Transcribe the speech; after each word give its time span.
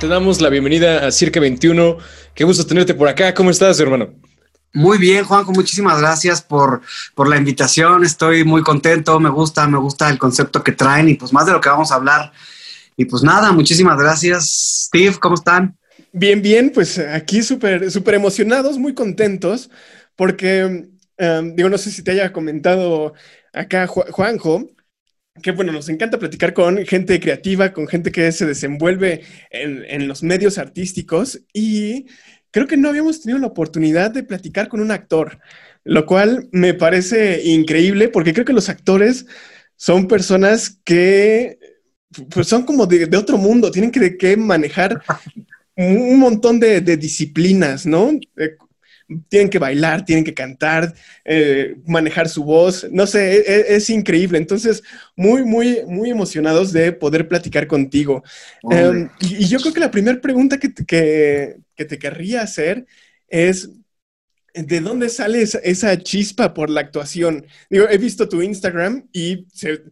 Te 0.00 0.08
damos 0.08 0.40
la 0.40 0.48
bienvenida 0.48 1.06
a 1.06 1.10
Circa 1.10 1.38
21. 1.38 1.98
Qué 2.34 2.44
gusto 2.44 2.64
tenerte 2.64 2.94
por 2.94 3.08
acá. 3.08 3.34
¿Cómo 3.34 3.50
estás, 3.50 3.78
hermano? 3.78 4.14
Muy 4.72 4.96
bien, 4.96 5.22
Juanjo, 5.22 5.52
muchísimas 5.52 6.00
gracias 6.00 6.40
por, 6.40 6.80
por 7.14 7.28
la 7.28 7.36
invitación. 7.36 8.02
Estoy 8.02 8.42
muy 8.42 8.62
contento, 8.62 9.20
me 9.20 9.28
gusta, 9.28 9.68
me 9.68 9.76
gusta 9.76 10.08
el 10.08 10.16
concepto 10.16 10.64
que 10.64 10.72
traen 10.72 11.10
y 11.10 11.14
pues 11.14 11.30
más 11.34 11.44
de 11.44 11.52
lo 11.52 11.60
que 11.60 11.68
vamos 11.68 11.92
a 11.92 11.96
hablar. 11.96 12.32
Y 12.96 13.04
pues 13.04 13.22
nada, 13.22 13.52
muchísimas 13.52 13.98
gracias. 13.98 14.86
Steve, 14.86 15.16
¿cómo 15.20 15.34
están? 15.34 15.76
Bien, 16.10 16.40
bien, 16.40 16.70
pues 16.70 16.98
aquí 16.98 17.42
súper, 17.42 17.90
súper 17.90 18.14
emocionados, 18.14 18.78
muy 18.78 18.94
contentos, 18.94 19.68
porque, 20.16 20.88
em, 21.18 21.54
digo, 21.54 21.68
no 21.68 21.76
sé 21.76 21.90
si 21.90 22.02
te 22.02 22.12
haya 22.12 22.32
comentado 22.32 23.12
acá 23.52 23.86
Juanjo, 23.86 24.70
que 25.42 25.52
bueno, 25.52 25.72
nos 25.72 25.88
encanta 25.88 26.18
platicar 26.18 26.54
con 26.54 26.84
gente 26.86 27.20
creativa, 27.20 27.72
con 27.72 27.86
gente 27.88 28.10
que 28.10 28.30
se 28.32 28.46
desenvuelve 28.46 29.22
en, 29.50 29.84
en, 29.88 30.08
los 30.08 30.22
medios 30.22 30.58
artísticos 30.58 31.40
y 31.52 32.06
creo 32.50 32.66
que 32.66 32.76
no 32.76 32.88
habíamos 32.88 33.20
tenido 33.20 33.38
la 33.38 33.48
oportunidad 33.48 34.10
de 34.10 34.22
platicar 34.22 34.68
con 34.68 34.80
un 34.80 34.90
actor, 34.90 35.38
lo 35.84 36.06
cual 36.06 36.48
me 36.52 36.74
parece 36.74 37.42
increíble 37.44 38.08
porque 38.08 38.32
creo 38.32 38.44
que 38.44 38.52
los 38.52 38.68
actores 38.68 39.26
son 39.76 40.08
personas 40.08 40.80
que 40.84 41.58
pues 42.30 42.48
son 42.48 42.64
como 42.64 42.86
de, 42.86 43.06
de 43.06 43.16
otro 43.16 43.36
mundo, 43.36 43.70
tienen 43.70 43.90
que, 43.90 44.16
que 44.16 44.36
manejar 44.36 45.02
un 45.76 46.18
montón 46.18 46.58
de, 46.58 46.80
de 46.80 46.96
disciplinas, 46.96 47.84
¿no? 47.84 48.12
Eh, 48.36 48.56
tienen 49.28 49.50
que 49.50 49.58
bailar, 49.58 50.04
tienen 50.04 50.24
que 50.24 50.34
cantar, 50.34 50.94
eh, 51.24 51.76
manejar 51.86 52.28
su 52.28 52.44
voz, 52.44 52.86
no 52.90 53.06
sé, 53.06 53.36
e, 53.36 53.38
e, 53.38 53.76
es, 53.76 53.88
increíble. 53.90 54.38
Entonces, 54.38 54.82
muy, 55.14 55.44
muy, 55.44 55.84
muy 55.86 56.10
emocionados 56.10 56.72
de 56.72 56.92
poder 56.92 57.28
platicar 57.28 57.66
contigo. 57.66 58.22
Em, 58.70 59.08
y, 59.20 59.46
yo 59.46 59.58
creo 59.60 59.72
que 59.72 59.80
la 59.80 59.90
primera 59.90 60.20
pregunta 60.20 60.58
que, 60.58 60.72
que, 60.74 61.56
que, 61.74 61.84
te 61.84 61.98
querría 61.98 62.42
hacer 62.42 62.86
es, 63.28 63.70
¿de 64.54 64.80
dónde 64.80 65.08
sale 65.08 65.42
esa, 65.42 65.98
chispa 66.02 66.54
por 66.54 66.70
la 66.70 66.80
actuación? 66.80 67.46
Digo, 67.70 67.86
he 67.88 67.98
visto 67.98 68.28
tu 68.28 68.42
Instagram 68.42 69.08
y 69.12 69.46
se, 69.52 69.82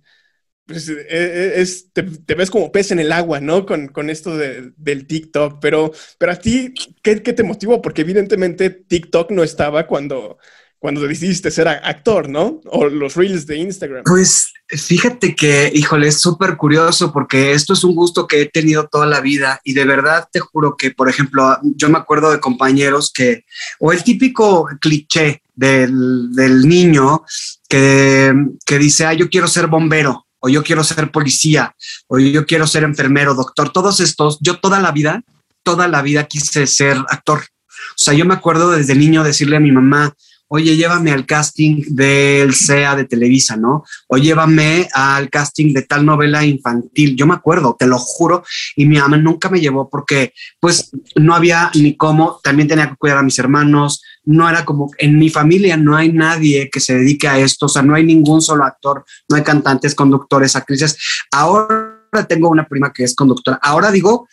pues, 0.66 0.88
e, 0.88 1.06
e, 1.08 1.60
es, 1.60 1.92
te, 1.92 2.02
ves 2.34 2.50
como 2.50 2.72
pez 2.72 2.90
en 2.90 2.98
el 2.98 3.12
agua, 3.12 3.40
¿no? 3.40 3.66
Con, 3.66 3.88
con 3.88 4.08
esto 4.08 4.36
de, 4.36 4.72
del 4.76 5.06
TikTok, 5.06 5.58
pero, 5.60 5.92
pero 6.18 6.32
a 6.32 6.36
ti, 6.36 6.72
¿qué, 7.02 7.22
¿qué, 7.22 7.32
te 7.32 7.42
motivó? 7.42 7.82
Porque 7.82 8.02
evidentemente 8.02 8.70
TikTok 8.70 9.30
no 9.30 9.42
estaba 9.42 9.86
cuando, 9.86 10.38
cuando 10.78 11.06
decidiste 11.06 11.50
ser 11.50 11.68
actor, 11.68 12.28
¿no? 12.28 12.60
O 12.66 12.86
los 12.86 13.14
reels 13.14 13.46
de 13.46 13.58
Instagram. 13.58 14.04
Pues 14.04 14.52
fíjate 14.68 15.34
que, 15.34 15.70
híjole, 15.74 16.08
es 16.08 16.20
súper 16.20 16.56
curioso 16.56 17.12
porque 17.12 17.52
esto 17.52 17.74
es 17.74 17.84
un 17.84 17.94
gusto 17.94 18.26
que 18.26 18.40
he 18.42 18.46
tenido 18.46 18.88
toda 18.88 19.06
la 19.06 19.20
vida 19.20 19.60
y 19.64 19.74
de 19.74 19.84
verdad 19.84 20.28
te 20.32 20.40
juro 20.40 20.76
que, 20.76 20.90
por 20.90 21.10
ejemplo, 21.10 21.58
yo 21.62 21.90
me 21.90 21.98
acuerdo 21.98 22.30
de 22.30 22.40
compañeros 22.40 23.12
que, 23.14 23.44
o 23.80 23.92
el 23.92 24.02
típico 24.02 24.66
cliché 24.80 25.42
del, 25.54 26.32
del 26.32 26.66
niño 26.66 27.22
que, 27.68 28.34
que 28.64 28.78
dice, 28.78 29.04
ah, 29.04 29.12
yo 29.12 29.28
quiero 29.28 29.46
ser 29.46 29.66
bombero 29.66 30.24
o 30.44 30.48
yo 30.50 30.62
quiero 30.62 30.84
ser 30.84 31.10
policía, 31.10 31.74
o 32.06 32.18
yo 32.18 32.44
quiero 32.44 32.66
ser 32.66 32.82
enfermero, 32.82 33.34
doctor, 33.34 33.70
todos 33.70 33.98
estos, 34.00 34.36
yo 34.42 34.60
toda 34.60 34.78
la 34.78 34.92
vida, 34.92 35.22
toda 35.62 35.88
la 35.88 36.02
vida 36.02 36.24
quise 36.24 36.66
ser 36.66 36.98
actor. 37.08 37.40
O 37.70 37.96
sea, 37.96 38.12
yo 38.12 38.26
me 38.26 38.34
acuerdo 38.34 38.70
desde 38.70 38.94
niño 38.94 39.24
decirle 39.24 39.56
a 39.56 39.60
mi 39.60 39.72
mamá, 39.72 40.12
oye, 40.48 40.76
llévame 40.76 41.10
al 41.10 41.26
casting 41.26 41.82
del 41.88 42.54
SEA 42.54 42.96
de 42.96 43.04
Televisa, 43.04 43.56
¿no? 43.56 43.84
O 44.08 44.16
llévame 44.16 44.88
al 44.92 45.30
casting 45.30 45.72
de 45.72 45.82
tal 45.82 46.04
novela 46.06 46.44
infantil. 46.44 47.16
Yo 47.16 47.26
me 47.26 47.34
acuerdo, 47.34 47.76
te 47.78 47.86
lo 47.86 47.98
juro, 47.98 48.44
y 48.76 48.86
mi 48.86 48.98
mamá 48.98 49.16
nunca 49.16 49.48
me 49.48 49.60
llevó 49.60 49.88
porque 49.88 50.32
pues 50.60 50.90
no 51.16 51.34
había 51.34 51.70
ni 51.74 51.96
cómo, 51.96 52.40
también 52.42 52.68
tenía 52.68 52.90
que 52.90 52.96
cuidar 52.96 53.18
a 53.18 53.22
mis 53.22 53.38
hermanos, 53.38 54.02
no 54.24 54.48
era 54.48 54.64
como, 54.64 54.90
en 54.98 55.18
mi 55.18 55.28
familia 55.28 55.76
no 55.76 55.96
hay 55.96 56.12
nadie 56.12 56.70
que 56.70 56.80
se 56.80 56.94
dedique 56.98 57.28
a 57.28 57.38
esto, 57.38 57.66
o 57.66 57.68
sea, 57.68 57.82
no 57.82 57.94
hay 57.94 58.04
ningún 58.04 58.40
solo 58.40 58.64
actor, 58.64 59.04
no 59.28 59.36
hay 59.36 59.42
cantantes, 59.42 59.94
conductores, 59.94 60.56
actrices. 60.56 60.96
Ahora 61.30 61.94
tengo 62.28 62.48
una 62.48 62.66
prima 62.66 62.92
que 62.92 63.04
es 63.04 63.14
conductora. 63.14 63.58
Ahora 63.62 63.90
digo, 63.90 64.28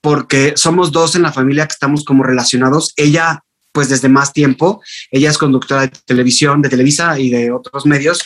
porque 0.00 0.54
somos 0.56 0.92
dos 0.92 1.14
en 1.14 1.22
la 1.22 1.32
familia 1.32 1.66
que 1.66 1.72
estamos 1.72 2.04
como 2.04 2.24
relacionados. 2.24 2.92
Ella, 2.96 3.44
pues 3.72 3.88
desde 3.88 4.08
más 4.08 4.32
tiempo, 4.32 4.82
ella 5.10 5.30
es 5.30 5.38
conductora 5.38 5.82
de 5.82 5.88
televisión, 6.04 6.62
de 6.62 6.68
Televisa 6.68 7.18
y 7.18 7.30
de 7.30 7.50
otros 7.50 7.86
medios, 7.86 8.22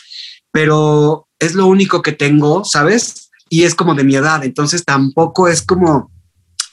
pero 0.51 1.29
es 1.39 1.55
lo 1.55 1.67
único 1.67 2.03
que 2.03 2.12
tengo, 2.12 2.65
¿sabes? 2.65 3.31
Y 3.49 3.62
es 3.62 3.75
como 3.75 3.95
de 3.95 4.05
mi 4.05 4.17
edad, 4.17 4.45
entonces 4.45 4.84
tampoco 4.84 5.49
es 5.49 5.62
como 5.62 6.11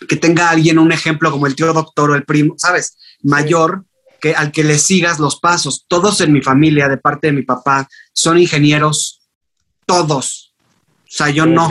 que 0.08 0.16
tenga 0.16 0.50
alguien 0.50 0.80
un 0.80 0.92
ejemplo 0.92 1.32
como 1.32 1.48
el 1.48 1.56
tío 1.56 1.72
doctor 1.72 2.12
o 2.12 2.16
el 2.16 2.26
primo, 2.26 2.56
¿sabes? 2.58 2.98
Mayor 3.22 3.86
que, 4.20 4.34
al 4.36 4.52
que 4.52 4.64
le 4.64 4.80
sigas 4.80 5.20
los 5.20 5.40
pasos. 5.40 5.86
Todos 5.88 6.22
en 6.22 6.34
mi 6.34 6.42
familia, 6.42 6.90
de 6.90 6.98
parte 6.98 7.28
de 7.28 7.34
mi 7.34 7.44
papá, 7.44 7.88
son 8.14 8.38
ingenieros, 8.38 9.22
todos. 9.86 10.54
O 11.04 11.16
sea, 11.16 11.30
yo 11.30 11.46
no. 11.46 11.70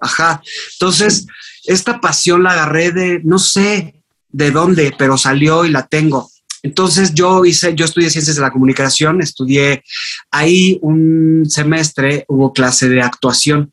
Ajá. 0.00 0.42
Entonces, 0.72 1.26
esta 1.64 2.00
pasión 2.00 2.42
la 2.42 2.52
agarré 2.52 2.92
de, 2.92 3.20
no 3.24 3.38
sé 3.38 3.95
de 4.36 4.50
dónde, 4.50 4.94
pero 4.98 5.16
salió 5.16 5.64
y 5.64 5.70
la 5.70 5.86
tengo. 5.86 6.30
Entonces 6.62 7.14
yo 7.14 7.44
hice, 7.44 7.74
yo 7.74 7.84
estudié 7.86 8.10
ciencias 8.10 8.36
de 8.36 8.42
la 8.42 8.50
comunicación, 8.50 9.22
estudié 9.22 9.82
ahí 10.30 10.78
un 10.82 11.44
semestre, 11.48 12.24
hubo 12.28 12.52
clase 12.52 12.88
de 12.88 13.00
actuación. 13.00 13.72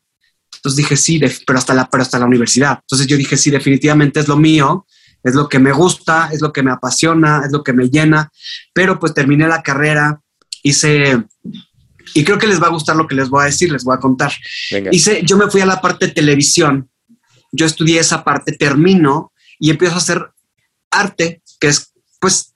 Entonces 0.56 0.76
dije, 0.76 0.96
sí, 0.96 1.20
pero, 1.46 1.58
hasta 1.58 1.74
la, 1.74 1.90
pero 1.90 2.02
hasta 2.02 2.18
la 2.18 2.24
universidad. 2.24 2.78
Entonces 2.80 3.06
yo 3.06 3.16
dije, 3.18 3.36
sí, 3.36 3.50
definitivamente 3.50 4.20
es 4.20 4.28
lo 4.28 4.36
mío 4.36 4.86
es 5.24 5.34
lo 5.34 5.48
que 5.48 5.58
me 5.58 5.72
gusta, 5.72 6.28
es 6.30 6.42
lo 6.42 6.52
que 6.52 6.62
me 6.62 6.70
apasiona, 6.70 7.42
es 7.46 7.50
lo 7.50 7.62
que 7.62 7.72
me 7.72 7.88
llena, 7.88 8.30
pero 8.74 9.00
pues 9.00 9.14
terminé 9.14 9.48
la 9.48 9.62
carrera, 9.62 10.20
hice, 10.62 11.24
y 12.12 12.24
creo 12.24 12.38
que 12.38 12.46
les 12.46 12.62
va 12.62 12.66
a 12.66 12.70
gustar 12.70 12.94
lo 12.94 13.06
que 13.06 13.14
les 13.14 13.30
voy 13.30 13.42
a 13.42 13.46
decir, 13.46 13.72
les 13.72 13.84
voy 13.84 13.96
a 13.96 14.00
contar. 14.00 14.32
Hice, 14.92 15.22
yo 15.24 15.38
me 15.38 15.50
fui 15.50 15.62
a 15.62 15.66
la 15.66 15.80
parte 15.80 16.08
de 16.08 16.12
televisión, 16.12 16.90
yo 17.50 17.64
estudié 17.64 18.00
esa 18.00 18.22
parte, 18.22 18.52
termino 18.52 19.32
y 19.58 19.70
empiezo 19.70 19.94
a 19.94 19.98
hacer 19.98 20.30
arte, 20.94 21.42
que 21.60 21.68
es 21.68 21.92
pues 22.20 22.54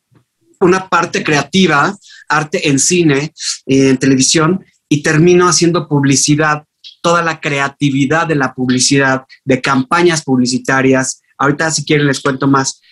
una 0.60 0.88
parte 0.88 1.22
creativa, 1.22 1.96
arte 2.28 2.68
en 2.68 2.78
cine, 2.78 3.32
en 3.66 3.96
televisión, 3.98 4.64
y 4.88 5.02
termino 5.02 5.48
haciendo 5.48 5.86
publicidad, 5.88 6.64
toda 7.02 7.22
la 7.22 7.40
creatividad 7.40 8.26
de 8.26 8.34
la 8.34 8.54
publicidad, 8.54 9.24
de 9.44 9.60
campañas 9.60 10.24
publicitarias, 10.24 11.20
Ahorita 11.38 11.70
si 11.70 11.84
quieren 11.84 12.06
les 12.06 12.20
cuento 12.20 12.48
más. 12.48 12.82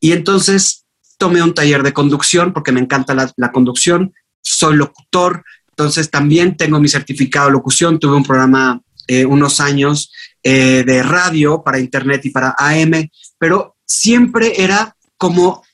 Y 0.00 0.12
entonces 0.12 0.86
tomé 1.18 1.42
un 1.42 1.54
taller 1.54 1.82
de 1.82 1.92
conducción 1.92 2.52
porque 2.52 2.72
me 2.72 2.80
encanta 2.80 3.14
la, 3.14 3.52
conducción, 3.52 4.14
soy 4.42 4.76
locutor, 4.76 5.44
entonces 5.68 6.10
también 6.10 6.56
tengo 6.56 6.80
mi 6.80 6.88
certificado 6.88 7.46
de 7.46 7.52
locución, 7.52 7.98
tuve 7.98 8.16
un 8.16 8.24
programa 8.24 8.80
eh, 9.06 9.26
unos 9.26 9.60
años 9.60 10.10
eh, 10.42 10.82
de 10.86 11.02
radio 11.02 11.62
para 11.62 11.78
internet 11.78 12.24
y 12.24 12.30
para 12.30 12.54
AM, 12.56 13.10
pero 13.38 13.76
siempre 13.90 14.62
era 14.62 14.96
como 15.16 15.64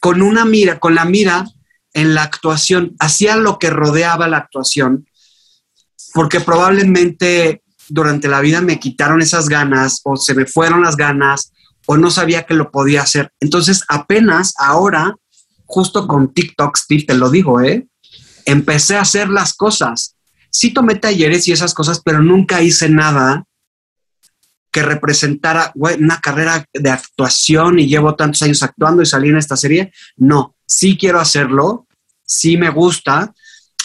con 0.00 0.20
una 0.20 0.44
mira, 0.44 0.80
con 0.80 0.96
la 0.96 1.04
mira 1.04 1.46
en 1.94 2.14
la 2.14 2.24
actuación, 2.24 2.96
hacía 2.98 3.36
lo 3.36 3.58
que 3.58 3.70
rodeaba 3.70 4.26
la 4.26 4.38
actuación, 4.38 5.06
porque 6.12 6.40
probablemente 6.40 7.62
durante 7.88 8.26
la 8.26 8.40
vida 8.40 8.60
me 8.60 8.80
quitaron 8.80 9.22
esas 9.22 9.48
ganas 9.48 10.00
o 10.02 10.16
se 10.16 10.34
me 10.34 10.44
fueron 10.44 10.82
las 10.82 10.96
ganas 10.96 11.52
o 11.86 11.96
no 11.96 12.10
sabía 12.10 12.44
que 12.44 12.54
lo 12.54 12.70
podía 12.72 13.02
hacer. 13.02 13.32
Entonces 13.38 13.84
apenas 13.88 14.54
ahora, 14.58 15.14
justo 15.64 16.08
con 16.08 16.34
TikTok, 16.34 16.76
Steve, 16.76 17.04
te 17.06 17.14
lo 17.14 17.30
digo, 17.30 17.60
¿eh? 17.60 17.86
empecé 18.44 18.96
a 18.96 19.02
hacer 19.02 19.28
las 19.28 19.54
cosas. 19.54 20.16
Sí 20.50 20.72
tomé 20.72 20.96
talleres 20.96 21.46
y 21.46 21.52
esas 21.52 21.74
cosas, 21.74 22.00
pero 22.04 22.22
nunca 22.22 22.60
hice 22.60 22.88
nada 22.88 23.44
que 24.72 24.82
representara 24.82 25.70
una 25.74 26.18
carrera 26.20 26.64
de 26.72 26.90
actuación 26.90 27.78
y 27.78 27.86
llevo 27.86 28.16
tantos 28.16 28.42
años 28.42 28.62
actuando 28.62 29.02
y 29.02 29.06
salí 29.06 29.28
en 29.28 29.36
esta 29.36 29.56
serie. 29.56 29.92
No, 30.16 30.56
sí 30.66 30.96
quiero 30.96 31.20
hacerlo, 31.20 31.86
sí 32.24 32.56
me 32.56 32.70
gusta, 32.70 33.32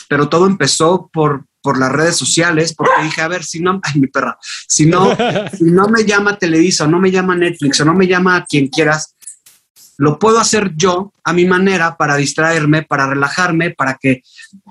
pero 0.08 0.30
todo 0.30 0.48
empezó 0.48 1.10
por 1.12 1.44
por 1.68 1.78
las 1.78 1.92
redes 1.92 2.16
sociales, 2.16 2.74
porque 2.74 3.04
dije, 3.04 3.20
a 3.20 3.28
ver, 3.28 3.44
si 3.44 3.60
no, 3.60 3.82
ay, 3.84 4.00
mi 4.00 4.08
perra, 4.08 4.38
si 4.42 4.86
no, 4.86 5.14
si 5.58 5.66
no 5.66 5.90
me 5.90 6.06
llama 6.06 6.38
Televisa, 6.38 6.86
o 6.86 6.88
no 6.88 6.98
me 6.98 7.12
llama 7.12 7.36
Netflix, 7.36 7.82
o 7.82 7.86
no 7.86 7.94
me 7.94 8.08
llama 8.08 8.38
a 8.38 8.46
quien 8.46 8.70
quieras, 8.70 9.18
lo 9.98 10.18
puedo 10.18 10.40
hacer 10.40 10.72
yo 10.78 11.12
a 11.26 11.34
mi 11.34 11.44
manera 11.44 11.98
para 11.98 12.16
distraerme, 12.16 12.84
para 12.84 13.08
relajarme, 13.08 13.72
para 13.72 13.98
que, 14.00 14.22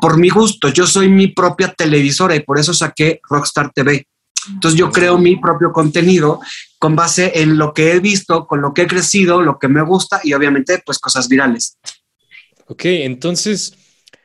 por 0.01 0.17
mi 0.17 0.31
gusto, 0.31 0.71
yo 0.71 0.87
soy 0.87 1.11
mi 1.11 1.27
propia 1.27 1.71
televisora 1.71 2.35
y 2.35 2.41
por 2.41 2.59
eso 2.59 2.73
saqué 2.73 3.21
Rockstar 3.29 3.73
TV. 3.75 4.07
Entonces 4.53 4.79
yo 4.79 4.91
creo 4.91 5.19
mi 5.19 5.37
propio 5.37 5.73
contenido 5.73 6.41
con 6.79 6.95
base 6.95 7.33
en 7.35 7.57
lo 7.59 7.73
que 7.73 7.93
he 7.93 8.01
visto, 8.01 8.47
con 8.47 8.61
lo 8.61 8.73
que 8.73 8.83
he 8.83 8.87
crecido, 8.87 9.41
lo 9.41 9.59
que 9.59 9.69
me 9.69 9.83
gusta 9.83 10.21
y 10.23 10.35
obviamente 10.35 10.83
pues 10.85 10.99
cosas 10.99 11.29
virales. 11.29 11.79
Ok, 12.67 12.85
entonces 12.85 13.75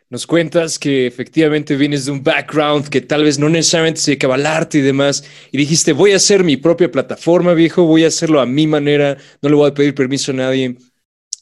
nos 0.10 0.28
cuentas 0.28 0.78
que 0.78 1.08
efectivamente 1.08 1.78
vienes 1.78 2.06
de 2.06 2.12
un 2.12 2.22
background 2.22 2.90
que 2.90 3.00
tal 3.00 3.24
vez 3.24 3.40
no 3.40 3.48
necesariamente 3.48 4.02
se 4.02 4.12
dedicaba 4.12 4.36
al 4.36 4.68
y 4.74 4.82
demás, 4.82 5.24
y 5.54 5.58
dijiste, 5.58 5.94
voy 5.94 6.12
a 6.12 6.18
hacer 6.18 6.44
mi 6.44 6.58
propia 6.58 6.92
plataforma, 6.92 7.54
viejo, 7.54 7.84
voy 7.84 8.04
a 8.04 8.08
hacerlo 8.08 8.42
a 8.42 8.46
mi 8.46 8.68
manera, 8.68 9.18
no 9.42 9.48
le 9.48 9.56
voy 9.56 9.70
a 9.70 9.74
pedir 9.74 9.96
permiso 9.96 10.34
a 10.34 10.36
nadie. 10.36 10.76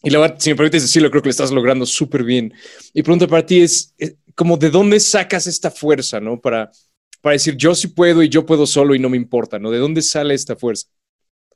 Y 0.04 0.10
la 0.12 0.20
verdad, 0.20 0.38
si 0.40 0.52
me 0.52 0.56
permites 0.56 0.84
decirlo, 0.84 1.10
creo 1.10 1.24
que 1.24 1.30
lo 1.30 1.32
estás 1.32 1.52
logrando 1.52 1.86
súper 1.88 2.24
bien. 2.24 2.54
Y 2.94 3.02
pregunta 3.02 3.28
para 3.28 3.44
ti 3.44 3.62
es, 3.62 3.96
eh, 3.98 4.16
como, 4.36 4.56
¿de 4.56 4.70
dónde 4.70 5.00
sacas 5.00 5.48
esta 5.48 5.72
fuerza, 5.72 6.20
no? 6.20 6.40
Para, 6.40 6.72
para 7.22 7.34
decir, 7.34 7.56
yo 7.58 7.76
sí 7.76 7.88
puedo 7.88 8.24
y 8.24 8.30
yo 8.30 8.46
puedo 8.46 8.66
solo 8.66 8.96
y 8.96 9.00
no 9.00 9.10
me 9.10 9.18
importa, 9.18 9.60
¿no? 9.60 9.72
¿De 9.72 9.80
dónde 9.80 10.02
sale 10.02 10.34
esta 10.34 10.56
fuerza? 10.56 10.88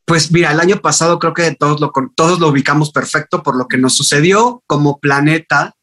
Pues 0.05 0.31
mira, 0.31 0.51
el 0.51 0.59
año 0.59 0.81
pasado 0.81 1.17
creo 1.17 1.33
que 1.33 1.55
todos 1.55 1.79
lo, 1.79 1.91
todos 2.15 2.39
lo 2.39 2.49
ubicamos 2.49 2.91
perfecto 2.91 3.41
por 3.41 3.55
lo 3.55 3.67
que 3.67 3.77
nos 3.77 3.95
sucedió 3.95 4.61
como 4.67 4.99
planeta 4.99 5.75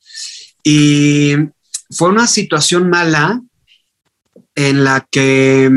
y 0.62 1.34
fue 1.90 2.10
una 2.10 2.26
situación 2.26 2.90
mala 2.90 3.40
en 4.54 4.84
la 4.84 5.06
que, 5.10 5.70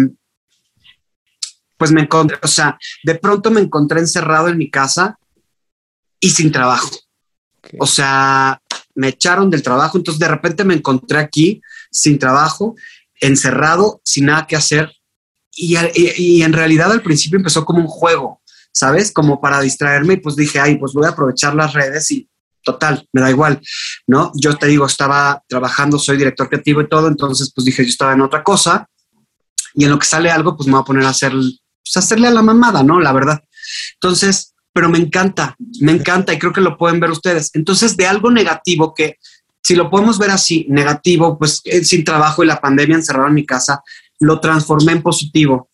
pues 1.78 1.92
me 1.92 2.02
encontré, 2.02 2.38
o 2.42 2.48
sea, 2.48 2.78
de 3.04 3.16
pronto 3.16 3.50
me 3.50 3.62
encontré 3.62 4.00
encerrado 4.00 4.50
en 4.50 4.58
mi 4.58 4.70
casa 4.70 5.18
y 6.20 6.30
sin 6.30 6.52
trabajo. 6.52 6.90
O 7.80 7.88
sea, 7.88 8.62
me 8.96 9.10
echaron 9.10 9.50
del 9.50 9.64
trabajo, 9.64 9.98
entonces 9.98 10.20
de 10.20 10.28
repente 10.28 10.64
me 10.64 10.74
encontré 10.74 11.20
aquí 11.20 11.62
sin 11.92 12.20
trabajo, 12.20 12.76
encerrado, 13.28 14.02
sin 14.04 14.26
nada 14.26 14.48
que 14.48 14.56
hacer. 14.56 14.92
Y, 15.56 16.42
en 16.42 16.54
realidad 16.54 16.92
al 16.92 17.04
principio 17.04 17.38
empezó 17.38 17.64
como 17.64 17.80
un 17.80 17.88
juego, 17.88 18.42
¿sabes? 18.72 19.12
Como 19.12 19.40
para 19.40 19.62
distraerme 19.62 20.16
y 20.16 20.18
pues 20.18 20.36
dije, 20.36 20.60
ay, 20.60 20.78
pues 20.78 20.94
voy 20.94 21.06
a 21.06 21.10
aprovechar 21.10 21.54
las 21.54 21.74
redes 21.74 22.10
y 22.12 22.28
total, 22.64 23.08
me 23.12 23.22
da 23.22 23.30
igual, 23.30 23.62
¿no? 24.08 24.32
Yo 24.36 24.58
te 24.58 24.68
digo, 24.68 24.86
estaba 24.86 25.44
trabajando, 25.48 26.00
soy 26.00 26.18
director 26.18 26.50
creativo 26.50 26.82
y 26.82 26.88
todo, 26.88 27.08
entonces 27.08 27.52
pues 27.54 27.66
dije, 27.66 27.84
yo 27.84 27.90
estaba 27.90 28.14
en 28.14 28.22
otra 28.22 28.42
cosa 28.42 28.90
y 29.76 29.84
en 29.84 29.92
lo 29.92 30.00
que 30.00 30.08
sale 30.08 30.32
algo, 30.32 30.56
pues 30.56 30.68
me 30.68 30.74
voy 30.74 30.82
a 30.82 30.86
poner 30.86 31.06
a 31.06 31.10
hacer, 31.10 31.32
pues, 31.32 31.98
hacerle 31.98 32.28
a 32.28 32.32
la 32.32 32.42
mamada, 32.42 32.84
¿no? 32.84 33.00
La 33.00 33.12
verdad. 33.12 33.44
Entonces, 33.96 34.54
pero 34.72 34.90
me 34.90 34.98
encanta, 34.98 35.56
me 35.82 35.92
encanta 35.92 36.34
y 36.34 36.40
creo 36.40 36.54
que 36.54 36.62
lo 36.62 36.78
pueden 36.78 37.00
ver 37.00 37.12
ustedes. 37.12 37.52
Entonces, 37.54 37.96
de 37.96 38.08
algo 38.08 38.32
negativo 38.32 38.94
que, 38.94 39.18
si 39.64 39.76
lo 39.76 39.90
podemos 39.90 40.20
ver 40.20 40.32
así, 40.32 40.66
negativo, 40.70 41.38
pues 41.38 41.62
eh, 41.64 41.84
sin 41.84 42.04
trabajo 42.04 42.44
y 42.44 42.48
la 42.48 42.60
pandemia 42.60 42.98
encerrada 42.98 43.30
en 43.30 43.36
mi 43.36 43.46
casa, 43.46 43.82
lo 44.20 44.40
transformé 44.40 44.92
en 44.92 45.02
positivo, 45.02 45.70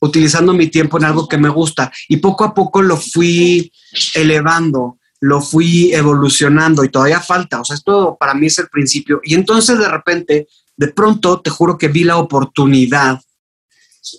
utilizando 0.00 0.52
mi 0.52 0.68
tiempo 0.68 0.98
en 0.98 1.04
algo 1.04 1.28
que 1.28 1.38
me 1.38 1.48
gusta 1.48 1.92
y 2.08 2.16
poco 2.16 2.44
a 2.44 2.54
poco 2.54 2.82
lo 2.82 2.96
fui 2.96 3.70
elevando 4.14 4.98
lo 5.20 5.40
fui 5.40 5.92
evolucionando 5.92 6.84
y 6.84 6.88
todavía 6.88 7.20
falta, 7.20 7.60
o 7.60 7.64
sea, 7.64 7.74
esto 7.74 8.16
para 8.18 8.34
mí 8.34 8.46
es 8.46 8.58
el 8.58 8.68
principio. 8.68 9.20
Y 9.24 9.34
entonces 9.34 9.78
de 9.78 9.88
repente, 9.88 10.46
de 10.76 10.88
pronto, 10.88 11.40
te 11.40 11.50
juro 11.50 11.78
que 11.78 11.88
vi 11.88 12.04
la 12.04 12.18
oportunidad 12.18 13.20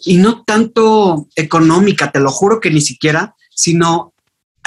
y 0.06 0.18
no 0.18 0.44
tanto 0.44 1.28
económica, 1.36 2.12
te 2.12 2.20
lo 2.20 2.32
juro 2.32 2.60
que 2.60 2.72
ni 2.72 2.82
siquiera, 2.82 3.36
sino 3.54 4.14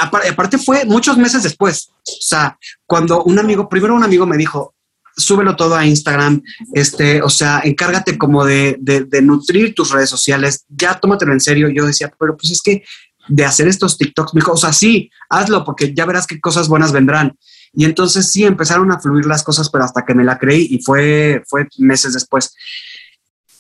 aparte 0.01 0.59
fue 0.59 0.85
muchos 0.85 1.17
meses 1.17 1.43
después. 1.43 1.91
O 2.07 2.21
sea, 2.21 2.59
cuando 2.87 3.23
un 3.25 3.39
amigo, 3.39 3.69
primero 3.69 3.95
un 3.95 4.05
amigo 4.05 4.27
me 4.27 4.37
dijo, 4.37 4.75
súbelo 5.17 5.57
todo 5.57 5.77
a 5.77 5.87
Instagram, 5.87 6.43
este, 6.73 7.23
o 7.23 7.29
sea, 7.29 7.61
encárgate 7.65 8.17
como 8.17 8.45
de, 8.45 8.77
de, 8.81 9.05
de, 9.05 9.23
nutrir 9.23 9.75
tus 9.75 9.91
redes 9.91 10.09
sociales, 10.09 10.65
ya 10.69 10.99
tómatelo 10.99 11.33
en 11.33 11.41
serio. 11.41 11.69
Yo 11.69 11.87
decía, 11.87 12.13
pero 12.19 12.37
pues 12.37 12.53
es 12.53 12.63
que 12.63 12.83
de 13.29 13.45
hacer 13.45 13.69
estos 13.69 13.97
TikToks. 13.97 14.35
Me 14.35 14.41
dijo, 14.41 14.53
o 14.53 14.57
sea, 14.57 14.73
sí, 14.73 15.11
hazlo 15.29 15.65
porque 15.65 15.95
ya 15.95 16.05
verás 16.05 16.27
qué 16.27 16.41
cosas 16.41 16.69
buenas 16.69 16.93
vendrán. 16.93 17.37
Y 17.73 17.85
entonces 17.85 18.31
sí, 18.31 18.45
empezaron 18.45 18.91
a 18.91 18.99
fluir 18.99 19.27
las 19.27 19.43
cosas, 19.43 19.71
pero 19.71 19.85
hasta 19.85 20.05
que 20.05 20.15
me 20.15 20.25
la 20.25 20.39
creí 20.39 20.67
y 20.71 20.83
fue, 20.83 21.43
fue 21.47 21.69
meses 21.79 22.13
después. 22.15 22.55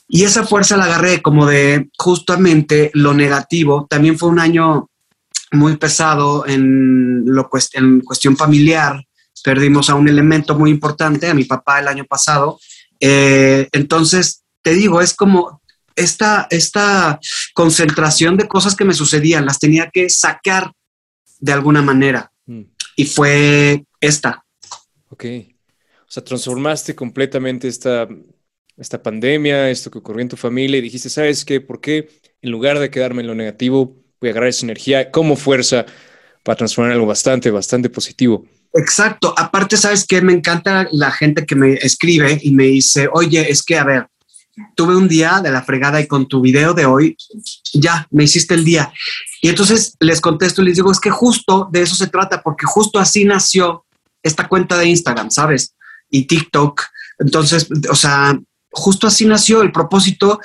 Y 0.08 0.25
esa 0.25 0.44
fuerza 0.44 0.76
la 0.76 0.87
agarré 0.87 1.22
como 1.22 1.46
de 1.46 1.88
justamente 1.96 2.90
lo 2.94 3.14
negativo. 3.14 3.87
También 3.88 4.19
fue 4.19 4.28
un 4.28 4.40
año 4.40 4.89
muy 5.52 5.76
pesado 5.76 6.47
en, 6.47 7.25
lo, 7.25 7.49
en 7.73 8.00
cuestión 8.00 8.37
familiar. 8.37 9.05
Perdimos 9.43 9.88
a 9.91 9.94
un 9.94 10.08
elemento 10.08 10.58
muy 10.58 10.70
importante, 10.70 11.29
a 11.29 11.35
mi 11.35 11.44
papá 11.44 11.81
el 11.81 11.88
año 11.88 12.05
pasado. 12.05 12.58
Eh, 13.00 13.69
entonces, 13.73 14.44
te 14.62 14.75
digo, 14.75 15.00
es 15.00 15.14
como 15.14 15.62
esta, 15.97 16.47
esta 16.50 17.19
concentración 17.55 18.37
de 18.37 18.49
cosas 18.49 18.76
que 18.76 18.85
me 18.85 18.94
sucedían, 18.94 19.47
las 19.47 19.58
tenía 19.58 19.91
que 19.91 20.11
sacar 20.11 20.73
de 21.38 21.52
alguna 21.52 21.82
manera. 21.82 22.31
Mm. 22.47 22.62
Y 22.97 23.05
fue 23.06 23.85
esta. 24.00 24.44
Ok. 25.08 25.25
O 26.06 26.12
sea, 26.12 26.25
transformaste 26.25 26.94
completamente 26.94 27.69
esta, 27.69 28.08
esta 28.76 29.02
pandemia, 29.02 29.70
esto 29.70 29.91
que 29.91 29.99
ocurrió 29.99 30.23
en 30.23 30.29
tu 30.29 30.37
familia 30.37 30.79
y 30.79 30.82
dijiste, 30.82 31.08
¿sabes 31.08 31.44
qué? 31.44 31.61
¿Por 31.61 31.81
qué 31.81 32.08
en 32.43 32.50
lugar 32.50 32.79
de 32.79 32.91
quedarme 32.91 33.20
en 33.20 33.29
lo 33.29 33.35
negativo, 33.35 34.00
voy 34.20 34.28
a 34.28 34.32
agarrar 34.32 34.50
esa 34.50 34.67
energía 34.67 35.11
como 35.11 35.37
fuerza 35.37 35.87
para 36.43 36.56
transformar 36.56 36.93
algo 36.93 37.06
bastante, 37.06 37.50
bastante 37.50 37.88
positivo? 37.88 38.44
Exacto. 38.75 39.34
Aparte, 39.37 39.76
¿sabes 39.76 40.06
qué? 40.06 40.20
Me 40.20 40.32
encanta 40.32 40.87
la 40.93 41.11
gente 41.11 41.44
que 41.44 41.56
me 41.56 41.75
escribe 41.75 42.38
y 42.43 42.52
me 42.52 42.64
dice, 42.64 43.08
oye, 43.12 43.50
es 43.50 43.62
que, 43.62 43.78
a 43.78 43.84
ver, 43.84 44.06
tuve 44.76 44.96
un 44.96 45.08
día 45.08 45.40
de 45.43 45.50
la 45.50 45.62
fregada 45.62 46.00
y 46.00 46.06
con 46.06 46.28
tu 46.28 46.40
video 46.40 46.75
de 46.75 46.87
hoy, 46.87 47.17
ya 47.72 48.06
me 48.11 48.25
hiciste 48.25 48.55
el 48.55 48.64
día. 48.64 48.93
Y 49.43 49.49
entonces 49.49 49.96
les 50.00 50.20
contesto 50.20 50.62
y 50.62 50.66
les 50.66 50.76
digo, 50.76 50.93
es 50.93 51.00
que 51.00 51.11
justo 51.11 51.69
de 51.73 51.82
eso 51.82 51.94
se 51.94 52.08
trata, 52.08 52.43
porque 52.43 52.66
justo 52.66 52.99
así 52.99 53.25
nació 53.25 53.84
esta 54.23 54.49
cuenta 54.49 54.76
de 54.76 54.87
Instagram, 54.87 55.31
¿sabes? 55.31 55.75
Y 56.11 56.26
TikTok. 56.26 56.82
Entonces, 57.19 57.69
o 57.90 57.94
sea, 57.94 58.38
justo 58.70 59.06
así 59.06 59.25
nació 59.25 59.62
el 59.62 59.73
propósito 59.73 60.40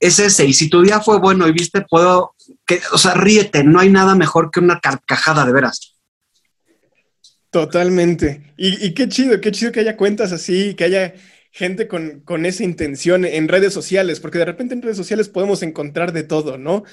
es 0.00 0.18
ese. 0.18 0.46
Y 0.46 0.54
si 0.54 0.68
tu 0.68 0.82
día 0.82 1.00
fue 1.00 1.18
bueno 1.18 1.46
y 1.46 1.52
viste, 1.52 1.82
puedo, 1.82 2.34
que, 2.70 2.80
o 2.92 2.98
sea, 2.98 3.14
ríete, 3.14 3.64
no 3.64 3.80
hay 3.80 3.90
nada 3.90 4.14
mejor 4.14 4.52
que 4.52 4.60
una 4.60 4.78
carcajada 4.78 5.44
de 5.44 5.52
veras. 5.52 5.96
Totalmente. 7.50 8.54
Y, 8.56 8.86
y, 8.86 8.94
qué 8.94 9.08
chido, 9.08 9.40
qué 9.40 9.50
chido 9.50 9.72
que 9.72 9.80
haya 9.80 9.96
cuentas 9.96 10.30
así, 10.30 10.74
que 10.74 10.84
haya 10.84 11.14
gente 11.50 11.88
con, 11.88 12.20
con, 12.20 12.46
esa 12.46 12.62
intención 12.62 13.24
en 13.24 13.48
redes 13.48 13.74
sociales, 13.74 14.20
porque 14.20 14.38
de 14.38 14.44
repente 14.44 14.72
en 14.72 14.82
redes 14.82 14.96
sociales 14.96 15.28
podemos 15.28 15.64
encontrar 15.64 16.12
de 16.12 16.22
todo, 16.22 16.58
¿no? 16.58 16.84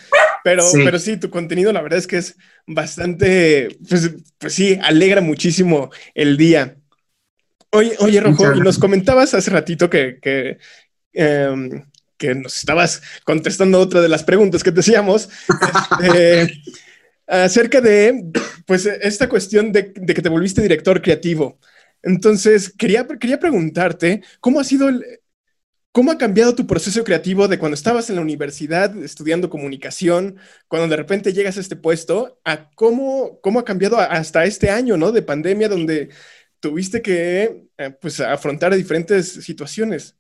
Pero 0.43 0.63
sí, 0.63 0.81
pero 0.83 0.97
sí 0.97 1.17
tu 1.17 1.29
contenido 1.29 1.71
la 1.71 1.83
verdad 1.83 1.99
es 1.99 2.07
que 2.07 2.17
es 2.17 2.37
bastante, 2.65 3.67
pues, 3.87 4.15
pues 4.39 4.53
sí, 4.53 4.79
alegra 4.81 5.21
muchísimo 5.21 5.91
el 6.15 6.37
día. 6.37 6.77
Oye, 7.69 7.95
oye 7.99 8.19
Rojo, 8.19 8.55
y 8.55 8.61
nos 8.61 8.79
comentabas 8.79 9.35
hace 9.35 9.51
ratito 9.51 9.91
que, 9.91 10.17
que, 10.19 10.57
eh, 11.13 11.83
que, 12.17 12.35
nos 12.35 12.57
estabas 12.57 13.01
contestando 13.23 13.79
otra 13.79 14.01
de 14.01 14.09
las 14.09 14.23
preguntas 14.23 14.63
que 14.63 14.71
te 14.71 14.79
hacíamos. 14.81 15.29
este, 16.01 16.61
acerca 17.27 17.81
de, 17.81 18.31
pues, 18.65 18.85
esta 18.85 19.27
cuestión 19.27 19.71
de, 19.71 19.93
de 19.95 20.13
que 20.13 20.21
te 20.21 20.29
volviste 20.29 20.61
director 20.61 21.01
creativo. 21.01 21.59
Entonces, 22.01 22.73
quería, 22.77 23.05
quería 23.07 23.39
preguntarte, 23.39 24.21
¿cómo 24.39 24.59
ha 24.59 24.63
sido 24.63 24.87
el, 24.89 25.03
¿Cómo 25.97 26.11
ha 26.11 26.17
cambiado 26.19 26.53
tu 26.53 26.67
proceso 26.67 27.03
creativo 27.03 27.47
de 27.47 27.57
cuando 27.57 27.73
estabas 27.73 28.07
en 28.11 28.17
la 28.17 28.21
universidad 28.21 28.95
estudiando 29.03 29.49
comunicación, 29.49 30.37
cuando 30.67 30.87
de 30.87 30.95
repente 30.95 31.33
llegas 31.33 31.57
a 31.57 31.59
este 31.59 31.75
puesto, 31.75 32.39
a 32.45 32.69
cómo, 32.75 33.39
cómo 33.41 33.57
ha 33.57 33.65
cambiado 33.65 33.97
hasta 33.97 34.45
este 34.45 34.69
año, 34.69 34.95
¿no? 34.95 35.11
De 35.11 35.23
pandemia, 35.23 35.67
donde 35.67 36.09
tuviste 36.59 37.01
que, 37.01 37.63
eh, 37.79 37.89
pues, 37.99 38.19
afrontar 38.19 38.75
diferentes 38.75 39.27
situaciones. 39.43 40.15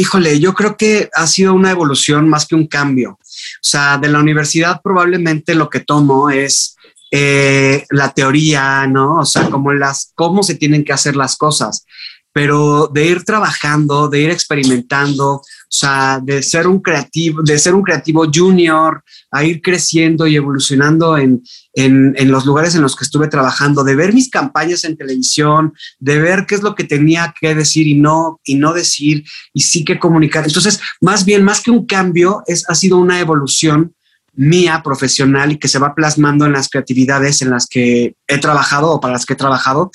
Híjole, 0.00 0.38
yo 0.38 0.54
creo 0.54 0.76
que 0.76 1.10
ha 1.12 1.26
sido 1.26 1.54
una 1.54 1.72
evolución 1.72 2.28
más 2.28 2.46
que 2.46 2.54
un 2.54 2.68
cambio. 2.68 3.18
O 3.18 3.18
sea, 3.60 3.98
de 3.98 4.08
la 4.08 4.20
universidad 4.20 4.80
probablemente 4.80 5.56
lo 5.56 5.68
que 5.68 5.80
tomo 5.80 6.30
es 6.30 6.76
eh, 7.10 7.84
la 7.90 8.14
teoría, 8.14 8.86
¿no? 8.86 9.16
O 9.16 9.26
sea, 9.26 9.50
como 9.50 9.72
las, 9.72 10.12
cómo 10.14 10.44
se 10.44 10.54
tienen 10.54 10.84
que 10.84 10.92
hacer 10.92 11.16
las 11.16 11.34
cosas, 11.36 11.84
pero 12.32 12.86
de 12.86 13.06
ir 13.06 13.24
trabajando, 13.24 14.08
de 14.08 14.20
ir 14.20 14.30
experimentando, 14.30 15.42
o 15.68 15.70
sea, 15.70 16.18
de 16.22 16.42
ser 16.42 16.66
un 16.66 16.80
creativo, 16.80 17.42
de 17.42 17.58
ser 17.58 17.74
un 17.74 17.82
creativo 17.82 18.24
junior, 18.32 19.04
a 19.30 19.44
ir 19.44 19.60
creciendo 19.60 20.26
y 20.26 20.34
evolucionando 20.34 21.18
en, 21.18 21.42
en, 21.74 22.30
los 22.30 22.46
lugares 22.46 22.74
en 22.74 22.80
los 22.80 22.96
que 22.96 23.04
estuve 23.04 23.28
trabajando, 23.28 23.84
de 23.84 23.94
ver 23.94 24.14
mis 24.14 24.30
campañas 24.30 24.84
en 24.84 24.96
televisión, 24.96 25.74
de 25.98 26.18
ver 26.18 26.46
qué 26.46 26.54
es 26.54 26.62
lo 26.62 26.74
que 26.74 26.84
tenía 26.84 27.34
que 27.38 27.54
decir 27.54 27.86
y 27.86 27.94
no, 27.94 28.40
y 28.44 28.54
no 28.54 28.72
decir, 28.72 29.24
y 29.52 29.60
sí 29.60 29.84
que 29.84 29.98
comunicar. 29.98 30.44
Entonces, 30.46 30.80
más 31.02 31.26
bien, 31.26 31.44
más 31.44 31.60
que 31.60 31.70
un 31.70 31.84
cambio, 31.84 32.42
es, 32.46 32.64
ha 32.70 32.74
sido 32.74 32.96
una 32.96 33.20
evolución 33.20 33.94
mía 34.34 34.80
profesional 34.82 35.52
y 35.52 35.58
que 35.58 35.68
se 35.68 35.80
va 35.80 35.94
plasmando 35.94 36.46
en 36.46 36.52
las 36.52 36.68
creatividades 36.68 37.42
en 37.42 37.50
las 37.50 37.66
que 37.66 38.14
he 38.26 38.38
trabajado 38.38 38.92
o 38.92 39.00
para 39.00 39.14
las 39.14 39.26
que 39.26 39.32
he 39.32 39.36
trabajado 39.36 39.90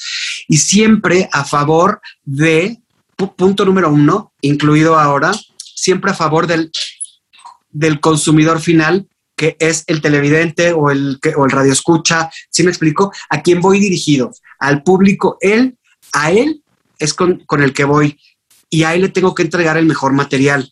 y 0.49 0.57
siempre 0.57 1.29
a 1.31 1.45
favor 1.45 2.01
de, 2.25 2.77
punto 3.37 3.63
número 3.63 3.89
uno, 3.89 4.33
incluido 4.41 4.99
ahora, 4.99 5.31
siempre 5.83 6.11
a 6.11 6.13
favor 6.13 6.47
del, 6.47 6.71
del 7.71 7.99
consumidor 7.99 8.61
final 8.61 9.05
que 9.35 9.57
es 9.59 9.83
el 9.87 9.99
televidente 9.99 10.71
o 10.71 10.91
el, 10.91 11.19
o 11.35 11.45
el 11.45 11.51
radio 11.51 11.73
escucha, 11.73 12.29
¿sí 12.49 12.63
me 12.63 12.69
explico? 12.69 13.11
¿A 13.29 13.41
quién 13.41 13.59
voy 13.59 13.79
dirigido? 13.79 14.31
Al 14.59 14.83
público, 14.83 15.37
él, 15.41 15.77
a 16.13 16.31
él 16.31 16.63
es 16.99 17.13
con, 17.13 17.43
con 17.45 17.61
el 17.61 17.73
que 17.73 17.83
voy 17.83 18.17
y 18.69 18.83
ahí 18.83 19.01
le 19.01 19.09
tengo 19.09 19.35
que 19.35 19.43
entregar 19.43 19.75
el 19.75 19.85
mejor 19.85 20.13
material. 20.13 20.71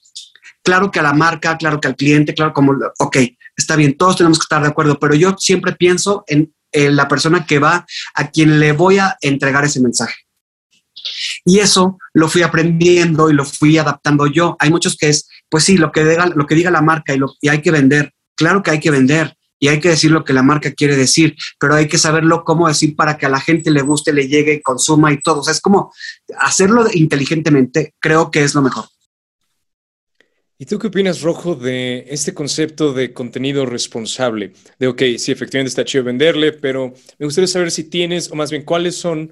Claro 0.64 0.92
que 0.92 1.00
a 1.00 1.04
la 1.04 1.14
marca, 1.14 1.58
claro 1.58 1.82
que 1.82 1.90
al 1.90 1.96
cliente, 1.98 2.34
claro 2.34 2.54
como, 2.54 2.74
ok, 3.00 3.18
está 3.58 3.76
bien, 3.76 3.98
todos 3.98 4.16
tenemos 4.16 4.40
que 4.40 4.44
estar 4.44 4.62
de 4.62 4.70
acuerdo, 4.70 4.98
pero 5.00 5.16
yo 5.16 5.36
siempre 5.38 5.74
pienso 5.74 6.24
en, 6.28 6.54
en 6.72 6.96
la 6.96 7.08
persona 7.08 7.46
que 7.46 7.60
va 7.60 7.86
a 8.14 8.30
quien 8.30 8.60
le 8.60 8.72
voy 8.72 9.00
a 9.00 9.18
entregar 9.20 9.66
ese 9.66 9.82
mensaje. 9.82 10.16
Y 11.46 11.60
eso 11.60 11.98
lo 12.14 12.28
fui 12.28 12.42
aprendiendo 12.44 13.30
y 13.30 13.34
lo 13.34 13.46
fui 13.46 13.78
adaptando 13.78 14.28
yo. 14.28 14.56
Hay 14.60 14.70
muchos 14.70 14.96
que 14.96 15.10
es, 15.10 15.28
pues 15.50 15.64
sí, 15.64 15.78
lo 15.78 15.92
que 15.92 16.06
diga, 16.06 16.28
lo 16.28 16.46
que 16.46 16.56
diga 16.56 16.72
la 16.72 16.82
marca 16.82 17.14
y, 17.14 17.18
lo, 17.18 17.34
hay 17.50 17.62
que 17.62 17.72
vender. 17.72 18.14
Claro 18.36 18.64
que 18.64 18.72
hay 18.72 18.80
que 18.80 18.92
vender 18.92 19.36
y 19.60 19.68
hay 19.68 19.80
que 19.80 19.90
decir 19.90 20.12
lo 20.12 20.24
que 20.24 20.34
la 20.34 20.42
marca 20.42 20.72
quiere 20.72 20.96
decir, 20.96 21.36
pero 21.60 21.76
hay 21.76 21.88
que 21.88 22.00
saberlo 22.00 22.44
cómo 22.44 22.68
decir 22.68 22.96
para 22.96 23.18
que 23.18 23.28
a 23.28 23.30
la 23.30 23.40
gente 23.40 23.70
le 23.70 23.82
guste, 23.82 24.12
le 24.12 24.28
llegue, 24.28 24.62
consuma 24.62 25.14
y 25.14 25.22
todo. 25.22 25.42
O 25.42 25.44
sea, 25.44 25.54
es 25.54 25.62
como 25.62 25.94
hacerlo 26.40 26.86
inteligentemente, 26.94 27.94
creo 28.00 28.32
que 28.32 28.44
es 28.44 28.56
lo 28.56 28.64
mejor. 28.64 28.86
¿Y 30.62 30.66
tú 30.66 30.78
qué 30.78 30.88
opinas, 30.88 31.22
Rojo, 31.22 31.56
de 31.56 32.06
este 32.10 32.36
concepto 32.36 32.94
de 32.94 33.14
contenido 33.14 33.66
responsable? 33.66 34.54
De, 34.78 34.88
ok, 34.88 35.02
sí, 35.18 35.32
efectivamente 35.32 35.70
está 35.70 35.86
chido 35.86 36.04
venderle, 36.04 36.54
pero 36.54 36.94
me 37.18 37.26
gustaría 37.26 37.48
saber 37.48 37.72
si 37.72 37.86
tienes, 37.86 38.32
o 38.32 38.36
más 38.36 38.52
bien, 38.52 38.64
cuáles 38.64 38.96
son 38.96 39.32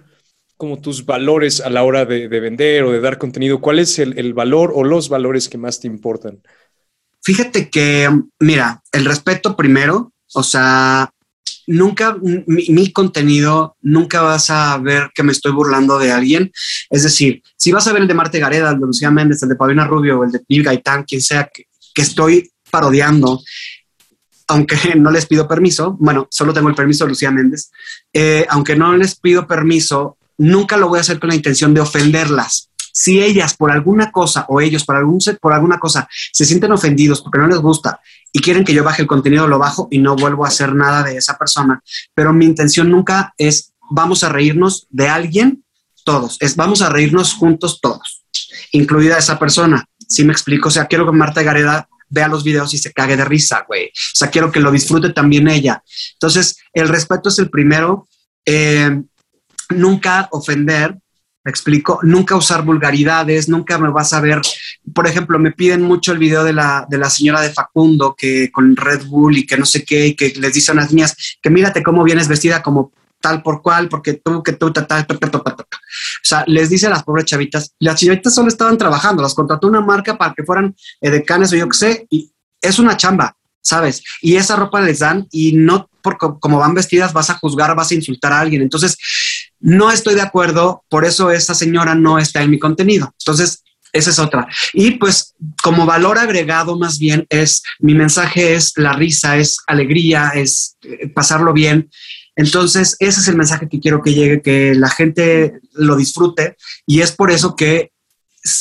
como 0.60 0.82
tus 0.82 1.06
valores 1.06 1.62
a 1.62 1.70
la 1.70 1.84
hora 1.84 2.04
de, 2.04 2.28
de 2.28 2.40
vender 2.42 2.84
o 2.84 2.92
de 2.92 3.00
dar 3.00 3.18
contenido. 3.18 3.62
¿Cuál 3.62 3.80
es 3.80 3.98
el, 3.98 4.20
el, 4.20 4.34
valor 4.34 4.74
o 4.76 4.84
los 4.84 5.08
valores 5.08 5.48
que 5.48 5.58
más 5.58 5.80
te 5.80 5.88
importan? 5.88 6.42
Fíjate 7.24 7.70
que, 7.70 8.10
mira, 8.42 8.84
el 8.92 9.06
respeto 9.06 9.56
primero, 9.56 10.12
o 10.34 10.44
sea, 10.44 11.14
nunca, 11.68 12.18
mi, 12.22 12.66
mi, 12.68 12.92
contenido, 12.92 13.78
nunca 13.82 14.22
vas 14.22 14.50
a 14.50 14.78
ver 14.80 15.12
que 15.16 15.24
me 15.24 15.32
estoy 15.32 15.54
burlando 15.54 15.98
de 15.98 16.12
alguien. 16.12 16.52
Es 16.90 17.04
decir, 17.04 17.42
si 17.56 17.72
vas 17.72 17.88
a 17.88 17.94
ver 17.94 18.02
el 18.02 18.10
de 18.10 18.16
Marte 18.16 18.40
Gareda, 18.40 18.72
el 18.72 18.82
de 18.82 18.86
Lucía 18.86 19.12
Méndez, 19.12 19.42
el 19.42 19.48
de 19.48 19.56
Paulina 19.56 19.88
Rubio, 19.88 20.26
el 20.26 20.32
de 20.32 20.40
Pil 20.40 20.62
Gaitán, 20.62 21.06
quien 21.06 21.22
sea 21.22 21.50
que, 21.54 21.68
que 21.96 22.02
estoy 22.02 22.52
parodiando, 22.70 23.40
aunque 24.50 24.76
no 24.98 25.10
les 25.10 25.26
pido 25.26 25.48
permiso, 25.48 25.96
bueno, 26.02 26.28
solo 26.30 26.54
tengo 26.54 26.68
el 26.68 26.76
permiso 26.76 27.06
de 27.06 27.12
Lucía 27.12 27.32
Méndez, 27.32 27.72
eh, 28.12 28.46
aunque 28.50 28.76
no 28.76 28.98
les 28.98 29.18
pido 29.18 29.48
permiso, 29.48 30.18
nunca 30.40 30.78
lo 30.78 30.88
voy 30.88 30.98
a 30.98 31.02
hacer 31.02 31.20
con 31.20 31.30
la 31.30 31.36
intención 31.36 31.74
de 31.74 31.82
ofenderlas. 31.82 32.70
Si 32.92 33.22
ellas 33.22 33.56
por 33.56 33.72
alguna 33.72 34.12
cosa 34.12 34.46
o 34.50 34.60
ellos 34.60 34.84
por, 34.84 34.96
algún, 34.96 35.20
por 35.40 35.54
alguna 35.54 35.78
cosa 35.78 36.10
se 36.34 36.46
sienten 36.46 36.72
ofendidos 36.72 37.22
porque 37.22 37.38
no 37.38 37.48
les 37.48 37.60
gusta 37.60 38.00
y 38.32 38.40
quieren 38.40 38.64
que 38.64 38.74
yo 38.74 38.84
baje 38.84 39.04
el 39.04 39.08
contenido, 39.08 39.48
lo 39.48 39.60
bajo 39.60 39.88
y 39.92 40.00
no 40.00 40.16
vuelvo 40.16 40.44
a 40.44 40.48
hacer 40.48 40.74
nada 40.74 41.04
de 41.04 41.18
esa 41.18 41.38
persona. 41.38 41.82
Pero 42.16 42.34
mi 42.34 42.46
intención 42.46 42.90
nunca 42.90 43.34
es 43.38 43.74
vamos 43.92 44.24
a 44.24 44.30
reírnos 44.30 44.88
de 44.90 45.08
alguien 45.08 45.64
todos, 46.04 46.38
es 46.40 46.56
vamos 46.56 46.82
a 46.82 46.90
reírnos 46.90 47.34
juntos 47.34 47.80
todos, 47.82 48.24
incluida 48.72 49.18
esa 49.18 49.38
persona. 49.38 49.86
Si 50.08 50.24
me 50.24 50.34
explico, 50.34 50.70
o 50.70 50.72
sea, 50.72 50.88
quiero 50.88 51.06
que 51.06 51.12
Marta 51.12 51.44
Gareda 51.44 51.88
vea 52.10 52.28
los 52.28 52.44
videos 52.44 52.74
y 52.74 52.80
se 52.80 52.92
cague 52.92 53.16
de 53.16 53.26
risa, 53.26 53.66
güey. 53.68 53.88
O 53.88 54.16
sea, 54.16 54.30
quiero 54.30 54.52
que 54.52 54.60
lo 54.60 54.72
disfrute 54.72 55.12
también 55.12 55.48
ella. 55.48 55.84
Entonces, 56.14 56.58
el 56.74 56.88
respeto 56.88 57.30
es 57.30 57.38
el 57.40 57.50
primero. 57.50 58.08
Eh, 58.46 59.04
nunca 59.70 60.28
ofender, 60.32 60.98
me 61.44 61.50
explico, 61.50 62.00
nunca 62.04 62.36
usar 62.36 62.64
vulgaridades, 62.64 63.48
nunca 63.48 63.78
me 63.78 63.90
vas 63.90 64.14
a 64.14 64.22
ver, 64.22 64.42
por 64.94 65.08
ejemplo, 65.08 65.40
me 65.40 65.52
piden 65.52 65.82
mucho 65.82 66.12
el 66.12 66.18
video 66.18 66.44
de 66.44 66.54
la, 66.54 66.86
de 66.90 66.98
la 66.98 67.10
señora 67.10 67.42
de 67.42 67.52
Facundo 67.52 68.16
que 68.18 68.52
con 68.52 68.76
Red 68.76 69.06
Bull 69.06 69.38
y 69.38 69.46
que 69.46 69.58
no 69.58 69.66
sé 69.66 69.84
qué, 69.84 70.08
y 70.08 70.16
que 70.16 70.34
les 70.36 70.54
dicen 70.54 70.78
a 70.78 70.82
las 70.82 70.92
niñas 70.92 71.16
que 71.42 71.50
mírate 71.50 71.84
cómo 71.84 72.04
vienes 72.04 72.28
vestida 72.28 72.62
como 72.62 72.92
tal 73.22 73.42
por 73.42 73.62
cual, 73.62 73.90
porque 73.90 74.14
tú, 74.14 74.42
que 74.44 74.54
tú, 74.54 74.72
tal, 74.72 74.88
tal, 74.88 75.06
tal, 75.06 75.20
tal, 75.20 75.32
tal. 75.32 75.54
O 75.54 75.66
sea, 76.24 76.44
les 76.48 76.70
dice 76.70 76.88
a 76.88 76.92
las 76.92 77.04
pobres 77.04 77.26
chavitas, 77.26 77.74
las 77.80 78.00
chavitas 78.00 78.34
solo 78.34 78.48
estaban 78.48 78.78
trabajando, 78.78 79.22
las 79.22 79.34
contrató 79.34 79.68
una 79.68 79.82
marca 79.82 80.18
para 80.18 80.34
que 80.34 80.44
fueran 80.44 80.76
decanes 81.02 81.52
o 81.54 81.56
yo 81.56 81.68
qué 81.68 81.78
sé, 81.78 82.08
y 82.10 82.32
es 82.62 82.80
una 82.80 82.98
chamba, 82.98 83.36
¿sabes? 83.62 84.04
Y 84.22 84.36
esa 84.36 84.56
ropa 84.56 84.82
les 84.82 85.00
dan 85.00 85.28
y 85.32 85.54
no 85.54 85.90
por 86.02 86.18
como 86.18 86.60
van 86.60 86.74
vestidas 86.74 87.14
vas 87.14 87.30
a 87.30 87.36
juzgar, 87.36 87.76
vas 87.76 87.92
a 87.92 87.96
insultar 87.96 88.32
a 88.32 88.40
alguien. 88.40 88.62
Entonces, 88.62 88.98
no 89.60 89.92
estoy 89.92 90.16
de 90.16 90.22
acuerdo, 90.22 90.84
por 90.90 91.06
eso 91.06 91.32
esa 91.32 91.54
señora 91.54 91.96
no 91.96 92.18
está 92.18 92.42
en 92.42 92.52
mi 92.52 92.60
contenido. 92.60 93.14
Entonces, 93.20 93.64
esa 93.92 94.10
es 94.12 94.20
otra. 94.20 94.48
Y 94.74 94.92
pues 94.92 95.36
como 95.64 95.86
valor 95.86 96.18
agregado 96.18 96.78
más 96.78 97.00
bien 97.00 97.26
es, 97.30 97.64
mi 97.80 97.96
mensaje 97.96 98.54
es 98.54 98.74
la 98.76 98.94
risa, 98.94 99.38
es 99.38 99.58
alegría, 99.68 100.32
es 100.36 100.78
eh, 100.84 101.10
pasarlo 101.10 101.54
bien. 101.54 101.90
Entonces, 102.36 102.96
ese 103.00 103.20
es 103.20 103.28
el 103.28 103.36
mensaje 103.36 103.68
que 103.68 103.80
quiero 103.80 104.02
que 104.02 104.14
llegue, 104.14 104.42
que 104.42 104.74
la 104.76 104.90
gente 104.90 105.60
lo 105.74 105.96
disfrute 105.96 106.56
y 106.86 107.02
es 107.02 107.12
por 107.12 107.32
eso 107.32 107.56
que 107.56 107.92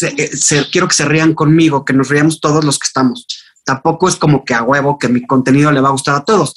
eh, 0.02 0.30
quiero 0.72 0.88
que 0.88 0.94
se 0.94 1.04
rían 1.04 1.34
conmigo, 1.34 1.84
que 1.84 1.92
nos 1.92 2.08
riamos 2.08 2.40
todos 2.40 2.64
los 2.64 2.78
que 2.78 2.86
estamos. 2.86 3.26
Tampoco 3.64 4.08
es 4.08 4.16
como 4.16 4.44
que 4.44 4.54
a 4.54 4.62
huevo 4.62 4.98
que 4.98 5.08
mi 5.08 5.26
contenido 5.26 5.70
le 5.70 5.80
va 5.80 5.88
a 5.88 5.92
gustar 5.92 6.16
a 6.16 6.24
todos. 6.24 6.54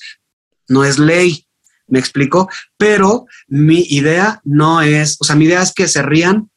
No 0.67 0.86
es 0.86 0.98
ley, 0.98 1.45
me 1.91 2.00
explico, 2.00 2.50
pero 2.77 3.27
mi 3.48 3.86
idea 3.89 4.41
no 4.43 4.81
es, 4.81 5.17
o 5.19 5.24
sea, 5.24 5.36
mi 5.36 5.45
idea 5.45 5.62
es 5.62 5.74
que 5.74 5.88
se 5.88 6.01
rían, 6.01 6.50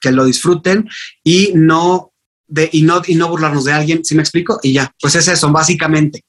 que 0.00 0.12
lo 0.12 0.24
disfruten 0.26 0.88
y 1.24 1.52
no 1.54 2.12
de 2.48 2.68
y 2.70 2.82
no 2.82 3.02
y 3.06 3.14
no 3.14 3.28
burlarnos 3.28 3.64
de 3.64 3.72
alguien, 3.72 4.04
¿sí 4.04 4.14
me 4.14 4.22
explico? 4.22 4.60
Y 4.62 4.74
ya, 4.74 4.92
pues 5.00 5.14
es 5.14 5.28
eso, 5.28 5.50
básicamente. 5.50 6.24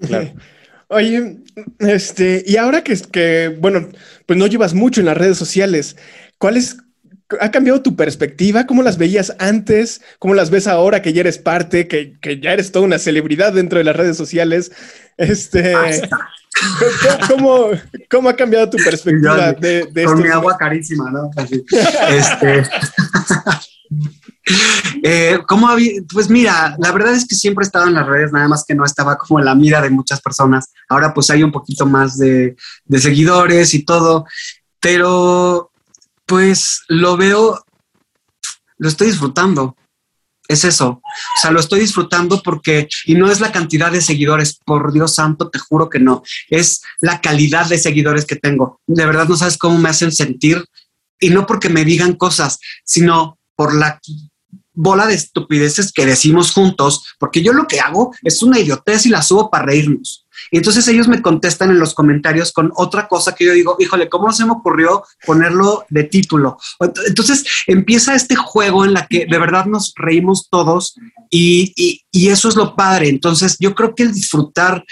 Claro. 0.00 0.34
Oye, 0.88 1.38
este, 1.80 2.44
y 2.46 2.56
ahora 2.56 2.84
que, 2.84 2.96
que, 3.10 3.56
bueno, 3.58 3.88
pues 4.26 4.38
no 4.38 4.46
llevas 4.46 4.74
mucho 4.74 5.00
en 5.00 5.06
las 5.06 5.16
redes 5.16 5.36
sociales, 5.36 5.96
¿cuál 6.38 6.56
es, 6.56 6.76
ha 7.40 7.50
cambiado 7.50 7.82
tu 7.82 7.96
perspectiva? 7.96 8.66
¿Cómo 8.66 8.84
las 8.84 8.96
veías 8.96 9.34
antes? 9.40 10.00
¿Cómo 10.20 10.34
las 10.34 10.50
ves 10.50 10.68
ahora 10.68 11.02
que 11.02 11.12
ya 11.12 11.22
eres 11.22 11.38
parte, 11.38 11.88
que, 11.88 12.18
que 12.20 12.38
ya 12.38 12.52
eres 12.52 12.70
toda 12.70 12.84
una 12.84 13.00
celebridad 13.00 13.52
dentro 13.52 13.78
de 13.78 13.84
las 13.84 13.96
redes 13.96 14.16
sociales? 14.16 14.70
Este, 15.16 15.74
¿Cómo, 17.28 17.70
¿Cómo, 18.10 18.28
ha 18.28 18.36
cambiado 18.36 18.70
tu 18.70 18.78
perspectiva 18.78 19.52
de, 19.52 19.88
de 19.92 20.04
Con 20.04 20.22
mi 20.22 20.28
agua 20.28 20.56
carísima, 20.56 21.10
¿no? 21.10 21.30
este, 22.08 22.64
eh, 25.02 25.38
¿cómo 25.46 25.68
había? 25.68 26.00
Pues 26.12 26.30
mira, 26.30 26.76
la 26.78 26.92
verdad 26.92 27.14
es 27.14 27.26
que 27.26 27.34
siempre 27.34 27.64
he 27.64 27.66
estado 27.66 27.86
en 27.86 27.94
las 27.94 28.06
redes, 28.06 28.32
nada 28.32 28.48
más 28.48 28.64
que 28.66 28.74
no 28.74 28.84
estaba 28.84 29.16
como 29.18 29.38
en 29.38 29.44
la 29.44 29.54
mira 29.54 29.80
de 29.82 29.90
muchas 29.90 30.20
personas. 30.20 30.72
Ahora 30.88 31.12
pues 31.12 31.30
hay 31.30 31.42
un 31.42 31.52
poquito 31.52 31.86
más 31.86 32.18
de, 32.18 32.56
de 32.84 32.98
seguidores 32.98 33.74
y 33.74 33.84
todo, 33.84 34.24
pero 34.80 35.70
pues 36.24 36.82
lo 36.88 37.16
veo, 37.16 37.64
lo 38.78 38.88
estoy 38.88 39.08
disfrutando 39.08 39.76
es 40.48 40.64
eso. 40.64 40.88
O 40.88 41.40
sea, 41.40 41.50
lo 41.50 41.60
estoy 41.60 41.80
disfrutando 41.80 42.42
porque, 42.42 42.88
y 43.04 43.14
no 43.14 43.30
es 43.30 43.40
la 43.40 43.52
cantidad 43.52 43.90
de 43.90 44.00
seguidores, 44.00 44.58
por 44.64 44.92
Dios 44.92 45.14
santo, 45.14 45.50
te 45.50 45.58
juro 45.58 45.88
que 45.88 45.98
no, 45.98 46.22
es 46.48 46.82
la 47.00 47.20
calidad 47.20 47.68
de 47.68 47.78
seguidores 47.78 48.24
que 48.24 48.36
tengo. 48.36 48.80
De 48.86 49.06
verdad 49.06 49.28
no 49.28 49.36
sabes 49.36 49.58
cómo 49.58 49.78
me 49.78 49.88
hacen 49.88 50.12
sentir, 50.12 50.64
y 51.18 51.30
no 51.30 51.46
porque 51.46 51.68
me 51.68 51.84
digan 51.84 52.14
cosas, 52.14 52.58
sino 52.84 53.38
por 53.54 53.74
la 53.74 54.00
bola 54.76 55.06
de 55.06 55.14
estupideces 55.14 55.92
que 55.92 56.06
decimos 56.06 56.52
juntos, 56.52 57.04
porque 57.18 57.42
yo 57.42 57.52
lo 57.52 57.66
que 57.66 57.80
hago 57.80 58.14
es 58.22 58.42
una 58.42 58.60
idiotez 58.60 59.06
y 59.06 59.08
la 59.08 59.22
subo 59.22 59.50
para 59.50 59.66
reírnos. 59.66 60.26
Y 60.50 60.58
entonces 60.58 60.86
ellos 60.86 61.08
me 61.08 61.22
contestan 61.22 61.70
en 61.70 61.78
los 61.78 61.94
comentarios 61.94 62.52
con 62.52 62.70
otra 62.76 63.08
cosa 63.08 63.34
que 63.34 63.46
yo 63.46 63.52
digo, 63.52 63.76
híjole, 63.78 64.08
¿cómo 64.08 64.30
se 64.32 64.44
me 64.44 64.52
ocurrió 64.52 65.02
ponerlo 65.24 65.84
de 65.88 66.04
título? 66.04 66.58
Entonces 67.06 67.44
empieza 67.66 68.14
este 68.14 68.36
juego 68.36 68.84
en 68.84 68.92
la 68.92 69.06
que 69.06 69.26
de 69.26 69.38
verdad 69.38 69.64
nos 69.64 69.94
reímos 69.96 70.48
todos 70.50 70.94
y, 71.30 71.72
y, 71.74 72.02
y 72.12 72.28
eso 72.28 72.48
es 72.48 72.54
lo 72.54 72.76
padre. 72.76 73.08
Entonces 73.08 73.56
yo 73.58 73.74
creo 73.74 73.94
que 73.94 74.04
el 74.04 74.12
disfrutar 74.12 74.84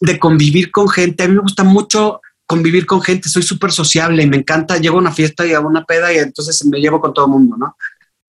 de 0.00 0.18
convivir 0.18 0.70
con 0.70 0.88
gente, 0.88 1.24
a 1.24 1.28
mí 1.28 1.34
me 1.34 1.42
gusta 1.42 1.64
mucho 1.64 2.20
convivir 2.50 2.84
con 2.84 3.00
gente, 3.00 3.28
soy 3.28 3.44
súper 3.44 3.70
sociable 3.70 4.24
y 4.24 4.26
me 4.26 4.36
encanta, 4.36 4.76
llego 4.76 4.96
a 4.96 5.00
una 5.00 5.12
fiesta 5.12 5.46
y 5.46 5.52
hago 5.52 5.68
una 5.68 5.84
peda 5.84 6.12
y 6.12 6.18
entonces 6.18 6.64
me 6.66 6.80
llevo 6.80 7.00
con 7.00 7.14
todo 7.14 7.26
el 7.26 7.30
mundo, 7.30 7.56
¿no? 7.56 7.76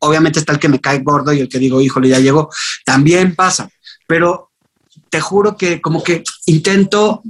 Obviamente 0.04 0.40
está 0.40 0.54
el 0.54 0.60
que 0.60 0.70
me 0.70 0.80
cae 0.80 1.00
gordo 1.00 1.32
y 1.34 1.40
el 1.40 1.50
que 1.50 1.60
digo, 1.60 1.82
híjole, 1.82 2.10
ya 2.10 2.20
llegó, 2.20 2.50
también 2.86 3.36
pasa, 3.36 3.70
pero 4.08 4.52
te 5.10 5.22
juro 5.22 5.56
que 5.56 5.80
como 5.82 6.04
que 6.04 6.24
intento 6.46 7.22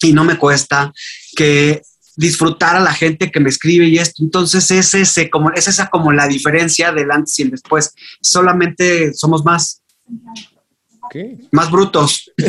y 0.00 0.12
no 0.12 0.24
me 0.24 0.38
cuesta 0.38 0.92
que 1.34 1.82
disfrutar 2.16 2.76
a 2.76 2.80
la 2.80 2.92
gente 2.92 3.30
que 3.30 3.40
me 3.40 3.50
escribe 3.50 3.86
y 3.86 3.98
esto. 3.98 4.22
Entonces 4.22 4.70
es 4.70 4.94
ese, 4.94 5.30
como, 5.30 5.50
es 5.52 5.68
esa 5.68 5.88
como 5.88 6.12
la 6.12 6.26
diferencia 6.26 6.92
del 6.92 7.10
antes 7.10 7.38
y 7.38 7.42
el 7.42 7.50
después. 7.50 7.94
Solamente 8.20 9.12
somos 9.14 9.44
más, 9.44 9.82
okay. 11.02 11.48
más 11.52 11.70
brutos. 11.70 12.32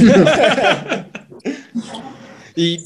y 2.55 2.79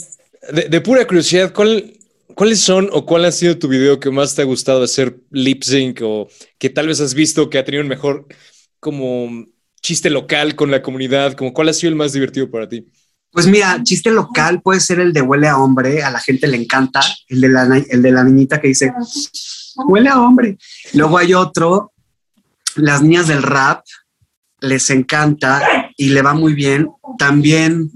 de, 0.52 0.70
de, 0.70 0.82
pura 0.82 1.06
curiosidad, 1.06 1.54
¿cuál, 1.54 1.94
¿cuáles 2.42 2.62
son 2.62 2.90
o 2.92 3.06
cuál 3.06 3.26
ha 3.26 3.32
sido 3.32 3.60
tu 3.60 3.68
video 3.68 4.00
que 4.00 4.10
más 4.10 4.34
te 4.34 4.42
ha 4.42 4.46
gustado 4.46 4.82
hacer 4.82 5.16
lip 5.30 5.62
sync 5.62 6.00
o 6.02 6.28
que 6.58 6.72
tal 6.72 6.88
vez 6.88 7.00
has 7.00 7.14
visto 7.14 7.52
que 7.52 7.60
ha 7.60 7.64
tenido 7.64 7.84
un 7.84 7.88
mejor 7.88 8.26
como 8.80 9.46
chiste 9.80 10.10
local 10.10 10.56
con 10.56 10.72
la 10.72 10.82
comunidad? 10.82 11.34
Como, 11.34 11.54
¿Cuál 11.54 11.70
ha 11.70 11.74
sido 11.74 11.92
el 11.92 11.96
más 11.96 12.14
divertido 12.14 12.50
para 12.50 12.68
ti? 12.68 12.92
Pues 13.32 13.46
mira, 13.46 13.80
chiste 13.84 14.10
local 14.10 14.60
puede 14.64 14.80
ser 14.80 15.00
el 15.00 15.14
de 15.14 15.22
huele 15.22 15.50
a 15.50 15.60
hombre, 15.60 16.02
a 16.02 16.10
la 16.10 16.20
gente 16.20 16.48
le 16.48 16.58
encanta, 16.58 17.02
el 17.28 17.42
de 17.42 17.50
la, 17.50 17.78
el 17.78 18.02
de 18.02 18.12
la 18.12 18.24
niñita 18.24 18.60
que 18.60 18.70
dice, 18.70 18.92
huele 19.88 20.10
a 20.10 20.20
hombre. 20.20 20.58
Luego 20.94 21.20
hay 21.20 21.36
otro, 21.36 21.94
las 22.76 23.04
niñas 23.04 23.28
del 23.28 23.44
rap, 23.44 23.86
les 24.62 24.90
encanta 24.90 25.62
y 25.96 26.10
le 26.10 26.24
va 26.24 26.34
muy 26.34 26.56
bien. 26.56 26.90
También 27.20 27.92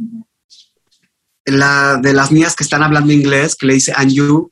la 1.45 1.97
de 2.01 2.13
las 2.13 2.31
niñas 2.31 2.55
que 2.55 2.63
están 2.63 2.83
hablando 2.83 3.13
inglés, 3.13 3.55
que 3.55 3.67
le 3.67 3.75
dice 3.75 3.93
and 3.95 4.11
you, 4.11 4.51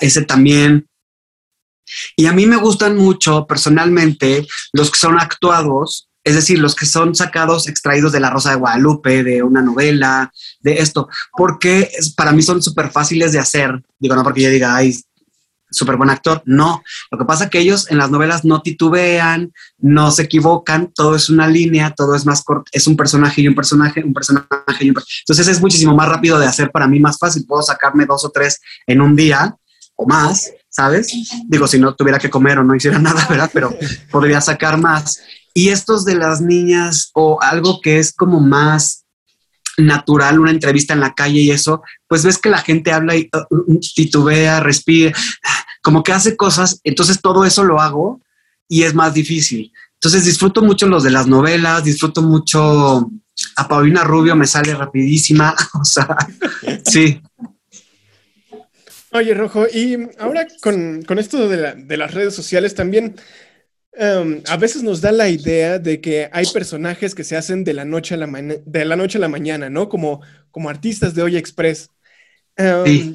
ese 0.00 0.22
también. 0.22 0.88
Y 2.16 2.26
a 2.26 2.32
mí 2.32 2.46
me 2.46 2.56
gustan 2.56 2.96
mucho 2.96 3.46
personalmente 3.46 4.46
los 4.72 4.90
que 4.90 4.98
son 4.98 5.18
actuados, 5.18 6.08
es 6.22 6.34
decir, 6.34 6.58
los 6.58 6.74
que 6.74 6.86
son 6.86 7.14
sacados, 7.14 7.66
extraídos 7.66 8.12
de 8.12 8.20
La 8.20 8.30
Rosa 8.30 8.50
de 8.50 8.56
Guadalupe, 8.56 9.24
de 9.24 9.42
una 9.42 9.62
novela, 9.62 10.30
de 10.60 10.74
esto, 10.74 11.08
porque 11.32 11.90
para 12.16 12.32
mí 12.32 12.42
son 12.42 12.62
súper 12.62 12.90
fáciles 12.90 13.32
de 13.32 13.38
hacer. 13.38 13.82
Digo, 13.98 14.14
no 14.14 14.22
porque 14.22 14.42
yo 14.42 14.50
diga, 14.50 14.76
ay, 14.76 14.94
súper 15.70 15.96
buen 15.96 16.10
actor. 16.10 16.42
No, 16.44 16.82
lo 17.10 17.18
que 17.18 17.24
pasa 17.24 17.44
es 17.44 17.50
que 17.50 17.58
ellos 17.58 17.90
en 17.90 17.98
las 17.98 18.10
novelas 18.10 18.44
no 18.44 18.62
titubean, 18.62 19.52
no 19.78 20.10
se 20.10 20.22
equivocan, 20.22 20.92
todo 20.94 21.14
es 21.14 21.30
una 21.30 21.46
línea, 21.46 21.90
todo 21.90 22.14
es 22.14 22.26
más 22.26 22.42
corto, 22.42 22.64
es 22.72 22.86
un 22.86 22.96
personaje 22.96 23.40
y 23.40 23.48
un 23.48 23.54
personaje, 23.54 24.04
un 24.04 24.12
personaje 24.12 24.84
y 24.84 24.88
un 24.88 24.94
personaje. 24.94 25.22
Entonces 25.22 25.48
es 25.48 25.60
muchísimo 25.60 25.94
más 25.94 26.08
rápido 26.08 26.38
de 26.38 26.46
hacer 26.46 26.70
para 26.70 26.86
mí, 26.86 27.00
más 27.00 27.18
fácil. 27.18 27.44
Puedo 27.46 27.62
sacarme 27.62 28.06
dos 28.06 28.24
o 28.24 28.30
tres 28.30 28.60
en 28.86 29.00
un 29.00 29.16
día 29.16 29.56
o 29.96 30.06
más, 30.06 30.50
¿sabes? 30.68 31.12
Digo, 31.46 31.66
si 31.66 31.78
no 31.78 31.94
tuviera 31.94 32.18
que 32.18 32.30
comer 32.30 32.58
o 32.58 32.64
no 32.64 32.74
hiciera 32.74 32.98
nada, 33.00 33.26
¿verdad? 33.28 33.50
Pero 33.52 33.76
podría 34.10 34.40
sacar 34.40 34.78
más. 34.78 35.20
Y 35.52 35.68
estos 35.68 36.04
de 36.04 36.14
las 36.14 36.40
niñas 36.40 37.10
o 37.14 37.42
algo 37.42 37.80
que 37.80 37.98
es 37.98 38.12
como 38.12 38.40
más 38.40 39.04
natural, 39.76 40.38
una 40.38 40.50
entrevista 40.50 40.94
en 40.94 41.00
la 41.00 41.14
calle 41.14 41.40
y 41.40 41.50
eso, 41.50 41.82
pues 42.06 42.24
ves 42.24 42.38
que 42.38 42.50
la 42.50 42.58
gente 42.58 42.92
habla 42.92 43.16
y 43.16 43.28
uh, 43.32 43.80
titubea, 43.94 44.60
respira, 44.60 45.12
como 45.82 46.02
que 46.02 46.12
hace 46.12 46.36
cosas, 46.36 46.80
entonces 46.84 47.20
todo 47.20 47.44
eso 47.44 47.64
lo 47.64 47.80
hago 47.80 48.20
y 48.68 48.82
es 48.82 48.94
más 48.94 49.14
difícil. 49.14 49.72
Entonces 49.94 50.24
disfruto 50.24 50.62
mucho 50.62 50.86
los 50.86 51.02
de 51.02 51.10
las 51.10 51.26
novelas, 51.26 51.84
disfruto 51.84 52.22
mucho 52.22 53.10
a 53.56 53.68
Paulina 53.68 54.04
Rubio, 54.04 54.36
me 54.36 54.46
sale 54.46 54.74
rapidísima, 54.74 55.54
o 55.80 55.84
sea, 55.84 56.16
sí. 56.84 57.20
Oye, 59.12 59.34
Rojo, 59.34 59.66
y 59.66 59.96
ahora 60.18 60.46
con, 60.62 61.04
esto 61.18 61.48
de, 61.48 61.96
las 61.96 62.14
redes 62.14 62.34
sociales 62.34 62.74
también, 62.74 63.16
em, 63.92 64.40
a 64.46 64.56
veces 64.56 64.84
nos 64.84 65.00
da 65.00 65.10
la 65.10 65.28
idea 65.28 65.80
de 65.80 66.00
que 66.00 66.30
hay 66.32 66.46
personajes 66.46 67.14
que 67.14 67.24
se 67.24 67.36
hacen 67.36 67.64
de 67.64 67.74
la 67.74 67.84
noche 67.84 68.14
a 68.14 68.18
la, 68.18 68.26
de 68.26 68.84
la, 68.84 68.96
noche 68.96 69.18
a 69.18 69.20
la 69.20 69.28
mañana, 69.28 69.68
¿no? 69.68 69.88
Como, 69.88 70.22
como 70.52 70.70
artistas 70.70 71.14
de 71.14 71.22
Hoy 71.22 71.36
Express. 71.36 71.90
Em, 72.56 73.12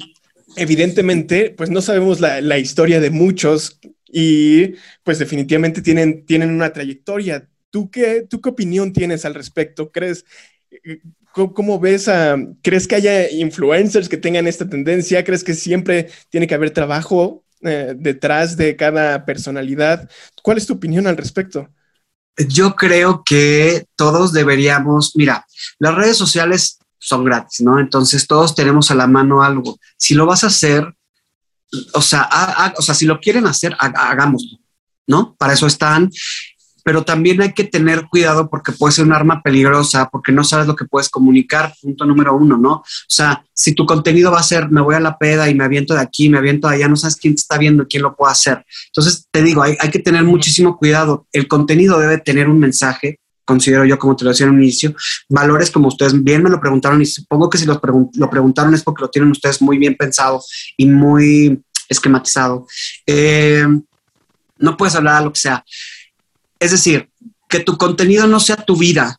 evidentemente, 0.56 1.50
pues 1.50 1.70
no 1.70 1.80
sabemos 1.80 2.20
la, 2.20 2.58
historia 2.58 3.00
de 3.00 3.10
muchos 3.10 3.78
y 4.08 4.74
pues 5.02 5.18
definitivamente 5.18 5.82
tienen, 5.82 6.24
tienen 6.26 6.50
una 6.50 6.72
trayectoria. 6.72 7.48
¿Tú 7.70 7.90
qué, 7.90 8.26
¿Tú 8.28 8.40
qué 8.40 8.48
opinión 8.48 8.92
tienes 8.92 9.24
al 9.24 9.34
respecto? 9.34 9.90
¿Crees 9.92 10.24
¿Cómo, 11.32 11.78
ves 11.78 12.08
a, 12.08 12.38
crees 12.62 12.88
que 12.88 12.94
haya 12.94 13.30
influencers 13.30 14.08
que 14.08 14.16
tengan 14.16 14.46
esta 14.46 14.66
tendencia? 14.66 15.22
¿Crees 15.22 15.44
que 15.44 15.52
siempre 15.52 16.10
tiene 16.30 16.46
que 16.46 16.54
haber 16.54 16.70
trabajo 16.70 17.44
eh, 17.60 17.94
detrás 17.94 18.56
de 18.56 18.74
cada 18.74 19.26
personalidad? 19.26 20.08
¿Cuál 20.42 20.56
es 20.56 20.66
tu 20.66 20.72
opinión 20.72 21.06
al 21.06 21.18
respecto? 21.18 21.68
Yo 22.48 22.74
creo 22.74 23.22
que 23.22 23.84
todos 23.96 24.32
deberíamos, 24.32 25.12
mira, 25.14 25.46
las 25.78 25.94
redes 25.94 26.16
sociales 26.16 26.78
son 26.98 27.24
gratis, 27.24 27.60
¿no? 27.60 27.78
Entonces 27.78 28.26
todos 28.26 28.54
tenemos 28.54 28.90
a 28.90 28.94
la 28.94 29.06
mano 29.06 29.42
algo. 29.42 29.78
Si 29.96 30.14
lo 30.14 30.26
vas 30.26 30.44
a 30.44 30.48
hacer, 30.48 30.94
o 31.92 32.00
sea, 32.00 32.28
o 32.76 32.82
sea 32.82 32.94
si 32.94 33.06
lo 33.06 33.20
quieren 33.20 33.46
hacer, 33.46 33.76
hagámoslo, 33.78 34.58
¿no? 35.06 35.34
Para 35.36 35.52
eso 35.54 35.66
están 35.66 36.10
pero 36.86 37.02
también 37.02 37.42
hay 37.42 37.52
que 37.52 37.64
tener 37.64 38.06
cuidado 38.08 38.48
porque 38.48 38.70
puede 38.70 38.92
ser 38.92 39.06
un 39.06 39.12
arma 39.12 39.42
peligrosa, 39.42 40.08
porque 40.08 40.30
no 40.30 40.44
sabes 40.44 40.68
lo 40.68 40.76
que 40.76 40.84
puedes 40.84 41.08
comunicar, 41.08 41.74
punto 41.82 42.06
número 42.06 42.36
uno, 42.36 42.56
¿no? 42.56 42.74
O 42.74 42.84
sea, 43.08 43.44
si 43.52 43.74
tu 43.74 43.84
contenido 43.84 44.30
va 44.30 44.38
a 44.38 44.44
ser, 44.44 44.70
me 44.70 44.80
voy 44.80 44.94
a 44.94 45.00
la 45.00 45.18
peda 45.18 45.50
y 45.50 45.54
me 45.56 45.64
aviento 45.64 45.94
de 45.94 46.00
aquí, 46.00 46.28
me 46.28 46.38
aviento 46.38 46.68
de 46.68 46.76
allá, 46.76 46.86
no 46.86 46.94
sabes 46.94 47.16
quién 47.16 47.34
te 47.34 47.40
está 47.40 47.58
viendo 47.58 47.88
quién 47.88 48.04
lo 48.04 48.14
puede 48.14 48.30
hacer. 48.30 48.64
Entonces, 48.86 49.26
te 49.32 49.42
digo, 49.42 49.64
hay, 49.64 49.76
hay 49.80 49.90
que 49.90 49.98
tener 49.98 50.22
muchísimo 50.22 50.76
cuidado. 50.78 51.26
El 51.32 51.48
contenido 51.48 51.98
debe 51.98 52.18
tener 52.18 52.48
un 52.48 52.60
mensaje, 52.60 53.18
considero 53.46 53.86
yo, 53.86 53.98
como 53.98 54.14
te 54.14 54.24
lo 54.24 54.30
decía 54.30 54.44
en 54.44 54.52
un 54.52 54.62
inicio, 54.62 54.94
valores 55.30 55.70
como 55.70 55.88
ustedes 55.88 56.22
bien 56.22 56.42
me 56.42 56.50
lo 56.50 56.60
preguntaron 56.60 57.00
y 57.00 57.06
supongo 57.06 57.48
que 57.48 57.56
si 57.56 57.64
los 57.64 57.78
lo 58.14 58.30
preguntaron 58.30 58.74
es 58.74 58.82
porque 58.82 59.02
lo 59.02 59.08
tienen 59.08 59.30
ustedes 59.30 59.62
muy 59.62 59.78
bien 59.78 59.96
pensado 59.96 60.42
y 60.76 60.84
muy 60.84 61.62
esquematizado. 61.88 62.66
Eh, 63.06 63.66
no 64.58 64.76
puedes 64.76 64.94
hablar 64.94 65.20
de 65.20 65.24
lo 65.24 65.32
que 65.32 65.40
sea. 65.40 65.64
Es 66.58 66.72
decir, 66.72 67.08
que 67.48 67.60
tu 67.60 67.78
contenido 67.78 68.26
no 68.26 68.40
sea 68.40 68.56
tu 68.56 68.76
vida 68.76 69.18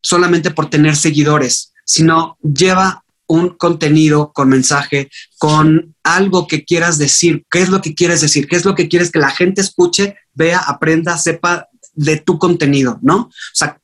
solamente 0.00 0.50
por 0.50 0.68
tener 0.68 0.96
seguidores, 0.96 1.72
sino 1.84 2.36
lleva 2.42 3.04
un 3.26 3.50
contenido 3.50 4.32
con 4.32 4.48
mensaje, 4.48 5.10
con 5.38 5.94
algo 6.02 6.46
que 6.46 6.64
quieras 6.64 6.98
decir. 6.98 7.44
¿Qué 7.50 7.60
es 7.60 7.68
lo 7.68 7.80
que 7.80 7.94
quieres 7.94 8.22
decir? 8.22 8.48
¿Qué 8.48 8.56
es 8.56 8.64
lo 8.64 8.74
que 8.74 8.88
quieres 8.88 9.10
que 9.10 9.18
la 9.18 9.30
gente 9.30 9.60
escuche, 9.60 10.16
vea, 10.34 10.58
aprenda, 10.58 11.16
sepa 11.18 11.68
de 11.98 12.18
tu 12.18 12.38
contenido, 12.38 12.98
¿no? 13.02 13.16
O 13.16 13.30
sea, 13.52 13.80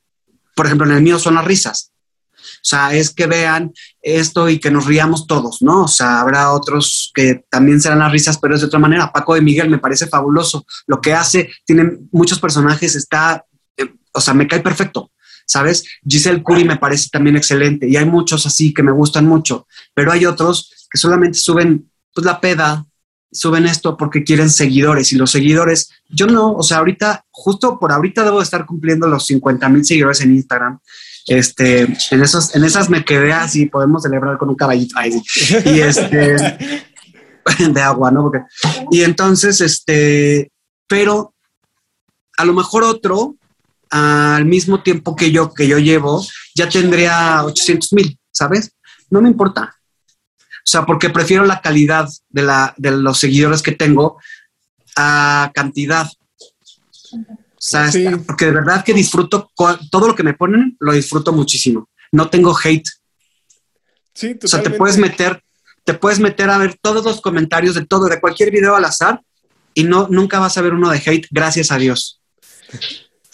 por 0.55 0.67
ejemplo, 0.67 0.87
en 0.87 0.97
el 0.97 1.03
mío 1.03 1.19
son 1.19 1.35
las 1.35 1.45
risas. 1.45 1.91
O 2.41 2.67
sea, 2.67 2.95
es 2.95 3.11
que 3.11 3.27
vean 3.27 3.73
esto 4.01 4.49
y 4.49 4.59
que 4.59 4.71
nos 4.71 4.87
riamos 4.87 5.27
todos, 5.27 5.61
¿no? 5.63 5.83
O 5.83 5.89
sea, 5.89 6.21
habrá 6.21 6.53
otros 6.53 7.11
que 7.15 7.45
también 7.51 7.81
serán 7.81 7.99
las 7.99 8.13
risas, 8.13 8.39
pero 8.39 8.55
es 8.55 8.61
de 8.61 8.69
otra 8.69 8.79
manera. 8.79 9.13
Paco 9.13 9.35
de 9.35 9.41
Miguel 9.41 9.69
me 9.69 9.79
parece 9.79 10.07
fabuloso. 10.07 10.65
Lo 10.87 11.01
que 11.01 11.13
hace, 11.13 11.51
tiene 11.65 11.99
muchos 12.13 12.39
personajes, 12.39 12.95
está, 12.95 13.45
eh, 13.77 13.93
o 14.13 14.21
sea, 14.21 14.33
me 14.33 14.47
cae 14.47 14.61
perfecto. 14.61 15.11
¿Sabes? 15.47 15.85
Giselle 16.09 16.43
Curry 16.43 16.65
me 16.65 16.79
parece 16.79 17.11
también 17.13 17.37
excelente 17.37 17.87
y 17.87 17.97
hay 17.99 18.07
muchos 18.07 18.47
así 18.47 18.73
que 18.73 18.83
me 18.83 18.93
gustan 18.93 19.27
mucho, 19.27 19.67
pero 19.93 20.11
hay 20.11 20.25
otros 20.25 20.89
que 20.91 20.97
solamente 20.97 21.39
suben 21.39 21.91
pues 22.15 22.25
la 22.25 22.41
peda, 22.41 22.87
suben 23.35 23.67
esto 23.67 23.97
porque 23.97 24.25
quieren 24.25 24.49
seguidores 24.49 25.13
y 25.13 25.17
los 25.17 25.31
seguidores, 25.31 25.91
yo 26.09 26.27
no, 26.27 26.55
o 26.55 26.63
sea, 26.63 26.79
ahorita, 26.79 27.25
justo 27.31 27.79
por 27.79 27.93
ahorita 27.93 28.25
debo 28.25 28.41
estar 28.41 28.65
cumpliendo 28.65 29.09
los 29.09 29.27
50 29.27 29.69
mil 29.69 29.85
seguidores 29.85 30.23
en 30.23 30.35
Instagram 30.35 30.79
este, 31.27 31.83
en, 32.11 32.23
esos, 32.23 32.55
en 32.55 32.65
esas 32.65 32.91
me 32.91 33.05
quedé 33.05 33.33
así, 33.33 33.67
podemos 33.67 34.03
celebrar 34.03 34.37
con 34.37 34.51
un 34.51 34.57
caballito. 34.57 34.95
Y 35.65 35.81
este, 35.81 36.37
de 37.73 37.81
agua, 37.81 38.11
¿no? 38.11 38.31
y 38.91 39.03
entonces, 39.03 39.61
este, 39.61 40.51
pero 40.87 41.35
a 42.37 42.45
lo 42.45 42.53
mejor 42.53 42.85
otro, 42.85 43.37
al 43.91 44.45
mismo 44.45 44.83
tiempo 44.83 45.17
que 45.17 45.31
yo, 45.31 45.53
que 45.55 45.67
yo 45.67 45.79
llevo, 45.79 46.25
ya 46.55 46.69
tendría 46.69 47.45
800 47.45 47.93
mil, 47.93 48.19
¿sabes? 48.31 48.73
No 49.09 49.23
me 49.23 49.29
importa. 49.29 49.75
O 50.65 50.67
sea, 50.67 50.87
porque 50.87 51.11
prefiero 51.11 51.45
la 51.45 51.61
calidad 51.61 52.09
de, 52.31 52.43
la, 52.43 52.75
de 52.79 52.93
los 52.93 53.19
seguidores 53.19 53.63
que 53.63 53.73
tengo 53.73 54.19
a 54.97 55.51
cantidad. 55.55 56.09
O 57.13 57.67
sea, 57.67 57.91
porque 58.27 58.47
de 58.47 58.53
verdad 58.53 58.83
que 58.83 58.95
disfruto 58.95 59.51
todo 59.91 60.09
lo 60.09 60.15
que 60.15 60.23
me 60.23 60.33
ponen, 60.33 60.77
lo 60.81 60.93
disfruto 60.93 61.33
muchísimo. 61.33 61.91
No 62.13 62.31
tengo 62.31 62.57
hate. 62.57 62.89
Sí, 64.15 64.39
O 64.43 64.49
sea, 64.49 64.63
te 64.63 64.71
puedes 64.71 64.97
meter, 64.97 65.43
te 65.85 65.93
puedes 65.93 66.19
meter 66.19 66.49
a 66.49 66.57
ver 66.57 66.79
todos 66.81 67.05
los 67.05 67.21
comentarios 67.21 67.75
de 67.75 67.85
todo, 67.85 68.07
de 68.07 68.21
cualquier 68.21 68.51
video 68.51 68.75
al 68.75 68.85
azar, 68.85 69.21
y 69.75 69.85
no, 69.85 70.09
nunca 70.09 70.39
vas 70.39 70.57
a 70.57 70.63
ver 70.63 70.73
uno 70.73 70.89
de 70.89 71.03
hate, 71.05 71.27
gracias 71.31 71.71
a 71.71 71.79
Dios. 71.79 72.21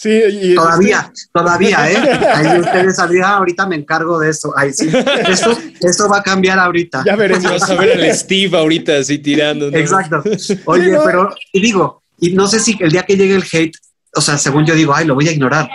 Sí, 0.00 0.08
y 0.10 0.54
todavía, 0.54 1.12
todavía, 1.30 1.90
¿eh? 1.92 1.96
Ahí 2.34 2.60
ustedes 2.60 2.96
sabían, 2.96 3.32
ahorita 3.32 3.66
me 3.66 3.76
encargo 3.76 4.18
de 4.18 4.30
eso. 4.30 4.50
Ahí 4.56 4.72
sí. 4.72 4.88
Eso, 5.28 5.54
eso 5.78 6.08
va 6.08 6.18
a 6.18 6.22
cambiar 6.22 6.58
ahorita. 6.58 7.02
Ya 7.04 7.16
veremos. 7.16 7.62
A 7.68 7.74
ver 7.74 8.00
al 8.00 8.16
Steve 8.16 8.56
ahorita 8.56 8.96
así 8.96 9.18
tirando. 9.18 9.68
Exacto. 9.68 10.22
Oye, 10.64 10.98
pero, 11.04 11.28
y 11.52 11.60
digo, 11.60 12.02
y 12.18 12.32
no 12.32 12.48
sé 12.48 12.60
si 12.60 12.78
el 12.80 12.90
día 12.90 13.02
que 13.02 13.14
llegue 13.14 13.34
el 13.34 13.44
hate 13.52 13.76
o 14.14 14.20
sea, 14.20 14.38
según 14.38 14.64
yo 14.66 14.74
digo, 14.74 14.94
ay, 14.94 15.06
lo 15.06 15.14
voy 15.14 15.28
a 15.28 15.32
ignorar. 15.32 15.68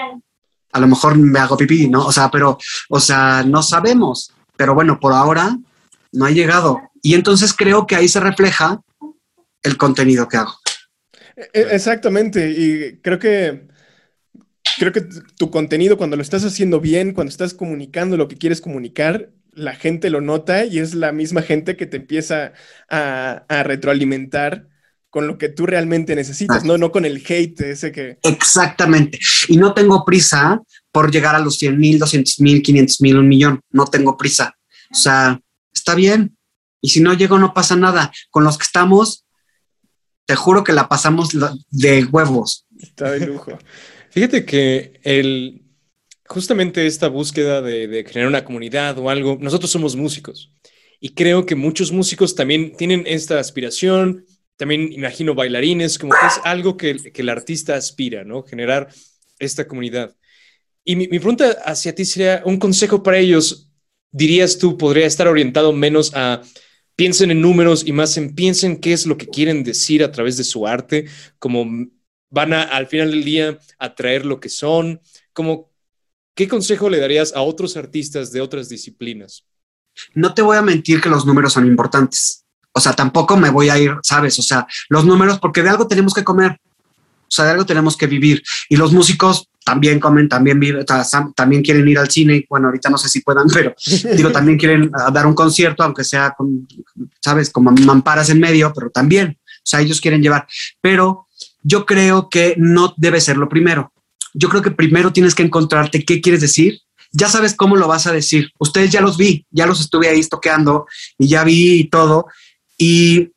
A 0.72 0.80
lo 0.80 0.88
mejor 0.88 1.18
me 1.18 1.40
hago 1.40 1.56
pipí, 1.58 1.88
¿no? 1.88 2.06
O 2.06 2.12
sea, 2.12 2.30
pero, 2.30 2.58
o 2.90 3.00
sea, 3.00 3.44
no 3.46 3.64
sabemos. 3.64 4.34
Pero 4.58 4.74
bueno, 4.74 5.00
por 5.00 5.14
ahora 5.14 5.56
no 6.12 6.26
ha 6.26 6.32
llegado. 6.32 6.82
Y 7.02 7.14
entonces 7.14 7.54
creo 7.54 7.88
que 7.88 7.96
ahí 7.96 8.08
se 8.08 8.20
refleja 8.20 8.82
el 9.64 9.78
contenido 9.78 10.28
que 10.28 10.38
hago. 10.38 10.54
E, 11.36 11.50
e, 11.54 11.76
exactamente. 11.76 12.52
Y 12.52 13.00
creo 13.02 13.20
que 13.20 13.68
creo 14.78 14.92
que 14.92 15.08
tu 15.38 15.50
contenido, 15.52 15.98
cuando 15.98 16.16
lo 16.16 16.22
estás 16.22 16.44
haciendo 16.44 16.80
bien, 16.80 17.14
cuando 17.14 17.30
estás 17.30 17.54
comunicando 17.54 18.18
lo 18.18 18.28
que 18.28 18.38
quieres 18.38 18.62
comunicar, 18.62 19.32
la 19.54 19.76
gente 19.76 20.10
lo 20.10 20.22
nota 20.22 20.66
y 20.66 20.80
es 20.80 20.94
la 20.94 21.12
misma 21.12 21.42
gente 21.42 21.78
que 21.78 21.86
te 21.86 21.98
empieza 21.98 22.54
a, 22.90 23.46
a 23.48 23.64
retroalimentar 23.64 24.68
con 25.16 25.28
lo 25.28 25.38
que 25.38 25.48
tú 25.48 25.66
realmente 25.66 26.14
necesitas, 26.14 26.66
¿no? 26.66 26.78
No 26.78 26.92
con 26.92 27.06
el 27.06 27.24
hate 27.26 27.62
ese 27.62 27.94
que... 27.94 28.20
Exactamente. 28.22 29.18
Y 29.48 29.56
no 29.56 29.74
tengo 29.74 30.04
prisa 30.04 30.62
por 30.92 31.10
llegar 31.10 31.36
a 31.36 31.40
los 31.40 31.58
100 31.58 31.80
mil, 31.80 31.98
200 32.00 32.42
mil, 32.42 32.62
500 32.62 33.00
mil, 33.00 33.18
un 33.20 33.30
millón. 33.30 33.62
No 33.70 33.86
tengo 33.86 34.18
prisa. 34.18 34.58
O 34.92 34.96
sea, 34.96 35.40
está 35.74 35.96
bien. 35.96 36.36
Y 36.82 36.90
si 36.90 37.00
no 37.00 37.14
llego, 37.14 37.40
no 37.40 37.54
pasa 37.54 37.78
nada. 37.78 38.12
Con 38.30 38.44
los 38.44 38.58
que 38.58 38.66
estamos, 38.66 39.26
te 40.26 40.36
juro 40.36 40.66
que 40.66 40.74
la 40.74 40.90
pasamos 40.90 41.30
de 41.70 42.04
huevos. 42.04 42.66
Está 42.78 43.12
de 43.12 43.26
lujo. 43.26 43.58
Fíjate 44.16 44.46
que 44.46 44.94
el, 45.04 45.62
justamente 46.26 46.88
esta 46.88 47.10
búsqueda 47.10 47.62
de, 47.62 47.90
de, 47.90 48.06
generar 48.06 48.30
una 48.30 48.46
comunidad 48.46 48.98
o 48.98 49.10
algo, 49.10 49.38
nosotros 49.42 49.70
somos 49.70 49.98
músicos 49.98 50.54
y 51.02 51.10
creo 51.10 51.46
que 51.46 51.56
muchos 51.56 51.92
músicos 51.92 52.34
también 52.34 52.78
tienen 52.78 53.04
esta 53.08 53.42
aspiración, 53.42 54.26
también 54.56 54.94
imagino 54.94 55.36
bailarines, 55.36 56.00
como 56.00 56.14
que 56.14 56.28
es 56.28 56.40
algo 56.46 56.78
que, 56.78 56.96
que 57.12 57.24
el 57.24 57.28
artista 57.28 57.76
aspira, 57.76 58.24
¿no? 58.24 58.44
Generar 58.44 58.88
esta 59.38 59.68
comunidad. 59.68 60.16
Y 60.86 60.96
mi, 60.96 61.10
mi, 61.10 61.20
pregunta 61.20 61.52
hacia 61.66 61.94
ti 61.94 62.06
sería, 62.06 62.42
un 62.46 62.58
consejo 62.58 63.04
para 63.04 63.18
ellos, 63.18 63.70
dirías 64.12 64.58
tú, 64.58 64.78
podría 64.78 65.08
estar 65.08 65.28
orientado 65.28 65.74
menos 65.74 66.14
a 66.16 66.42
piensen 66.96 67.32
en 67.32 67.42
números 67.42 67.84
y 67.86 67.92
más 67.92 68.16
en 68.16 68.34
piensen 68.34 68.80
qué 68.80 68.94
es 68.94 69.06
lo 69.06 69.18
que 69.18 69.28
quieren 69.28 69.66
decir 69.66 70.06
a 70.06 70.12
través 70.14 70.38
de 70.38 70.46
su 70.46 70.66
arte, 70.66 71.04
como 71.38 71.66
van 72.30 72.54
a 72.54 72.64
al 72.64 72.88
final 72.88 73.12
del 73.12 73.24
día 73.24 73.60
atraer 73.80 74.26
lo 74.26 74.40
que 74.40 74.50
son, 74.50 75.02
como 75.34 75.72
¿qué 76.36 76.48
consejo 76.48 76.90
le 76.90 77.00
darías 77.00 77.34
a 77.34 77.42
otros 77.42 77.78
artistas 77.78 78.32
de 78.32 78.42
otras 78.42 78.70
disciplinas? 78.70 79.46
No 80.14 80.34
te 80.34 80.42
voy 80.42 80.58
a 80.58 80.62
mentir 80.62 81.02
que 81.02 81.10
los 81.10 81.26
números 81.26 81.54
son 81.54 81.66
importantes. 81.66 82.44
O 82.74 82.82
sea, 82.82 82.94
tampoco 82.94 83.38
me 83.38 83.50
voy 83.50 83.70
a 83.70 83.78
ir, 83.78 83.94
sabes, 84.04 84.38
o 84.38 84.42
sea, 84.42 84.68
los 84.90 85.06
números, 85.06 85.40
porque 85.40 85.64
de 85.64 85.70
algo 85.70 85.88
tenemos 85.88 86.14
que 86.14 86.26
comer, 86.26 86.60
o 87.22 87.32
sea, 87.32 87.46
de 87.46 87.52
algo 87.52 87.66
tenemos 87.66 87.96
que 87.96 88.06
vivir. 88.06 88.44
Y 88.68 88.76
los 88.76 88.92
músicos 88.92 89.50
también 89.64 90.00
comen, 90.00 90.28
también 90.28 90.60
viven, 90.60 90.86
también 91.36 91.64
quieren 91.64 91.88
ir 91.88 91.98
al 91.98 92.10
cine. 92.10 92.46
Bueno, 92.50 92.68
ahorita 92.68 92.90
no 92.90 92.98
sé 92.98 93.08
si 93.08 93.22
puedan, 93.22 93.48
pero 93.54 93.74
digo, 94.16 94.32
también 94.32 94.58
quieren 94.58 94.92
ah, 94.94 95.10
dar 95.10 95.26
un 95.26 95.34
concierto, 95.34 95.84
aunque 95.84 96.04
sea 96.04 96.34
con, 96.38 96.68
sabes, 97.22 97.50
como 97.50 97.72
mamparas 97.72 98.30
en 98.30 98.40
medio, 98.42 98.74
pero 98.74 98.90
también, 98.90 99.38
o 99.40 99.62
sea, 99.64 99.80
ellos 99.80 100.02
quieren 100.02 100.22
llevar. 100.22 100.46
Pero 100.82 101.25
yo 101.66 101.88
creo 101.88 102.30
que 102.30 102.54
no 102.58 102.94
debe 102.96 103.20
ser 103.20 103.38
lo 103.38 103.50
primero. 103.50 103.92
Yo 104.36 104.50
creo 104.50 104.62
que 104.62 104.70
primero 104.70 105.12
tienes 105.12 105.34
que 105.34 105.42
encontrarte 105.42 106.06
qué 106.06 106.22
quieres 106.22 106.42
decir. 106.42 106.80
Ya 107.12 107.28
sabes 107.28 107.56
cómo 107.56 107.76
lo 107.76 107.88
vas 107.88 108.06
a 108.06 108.12
decir. 108.12 108.52
Ustedes 108.60 108.92
ya 108.92 109.02
los 109.02 109.18
vi, 109.18 109.48
ya 109.50 109.66
los 109.66 109.82
estuve 109.82 110.08
ahí 110.08 110.22
toqueando 110.22 110.86
y 111.18 111.28
ya 111.28 111.44
vi 111.44 111.90
todo 111.90 112.28
y, 112.78 113.32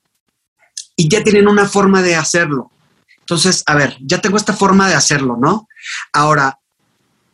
y 0.95 1.09
ya 1.09 1.25
tienen 1.25 1.49
una 1.49 1.67
forma 1.67 2.03
de 2.03 2.17
hacerlo. 2.17 2.71
Entonces, 3.21 3.63
a 3.67 3.75
ver, 3.75 3.97
ya 4.01 4.21
tengo 4.21 4.37
esta 4.37 4.53
forma 4.53 4.89
de 4.89 4.95
hacerlo, 4.95 5.39
¿no? 5.41 5.67
Ahora, 6.13 6.59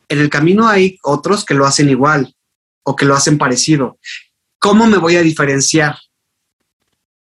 en 0.09 0.21
el 0.21 0.31
camino 0.31 0.69
hay 0.69 0.99
otros 1.03 1.45
que 1.45 1.55
lo 1.55 1.67
hacen 1.67 1.89
igual 1.89 2.37
o 2.85 2.95
que 2.95 3.05
lo 3.05 3.17
hacen 3.17 3.37
parecido. 3.37 3.99
¿Cómo 4.61 4.87
me 4.87 4.99
voy 4.99 5.17
a 5.17 5.23
diferenciar? 5.23 5.99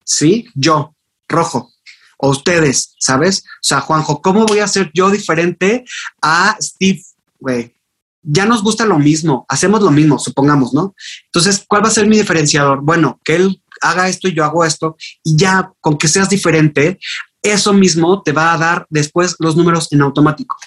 Sí, 0.06 0.47
yo, 0.56 0.95
rojo, 1.27 1.73
o 2.17 2.30
ustedes, 2.30 2.95
¿sabes? 2.99 3.43
O 3.45 3.63
sea, 3.63 3.82
Juanjo, 3.82 4.21
¿cómo 4.21 4.45
voy 4.45 4.60
a 4.60 4.67
ser 4.67 4.91
yo 4.93 5.10
diferente 5.10 5.86
a 6.21 6.58
Steve? 6.60 7.01
Güey, 7.39 7.75
ya 8.21 8.45
nos 8.45 8.62
gusta 8.62 8.86
lo 8.86 8.99
mismo, 8.99 9.45
hacemos 9.47 9.82
lo 9.82 9.91
mismo, 9.91 10.19
supongamos, 10.19 10.73
¿no? 10.73 10.95
Entonces, 11.25 11.63
¿cuál 11.67 11.84
va 11.84 11.88
a 11.88 11.91
ser 11.91 12.08
mi 12.08 12.17
diferenciador? 12.17 12.82
Bueno, 12.82 13.21
que 13.23 13.36
él 13.36 13.63
haga 13.82 14.10
esto 14.10 14.27
y 14.27 14.34
yo 14.34 14.43
hago 14.43 14.65
esto, 14.65 14.97
y 15.23 15.38
ya 15.38 15.71
con 15.80 15.97
que 15.97 16.08
seas 16.08 16.30
diferente, 16.30 16.99
eso 17.41 17.73
mismo 17.73 18.21
te 18.23 18.32
va 18.32 18.53
a 18.53 18.58
dar 18.58 18.88
después 18.89 19.36
los 19.39 19.56
números 19.56 19.88
en 19.91 20.01
automático. 20.01 20.58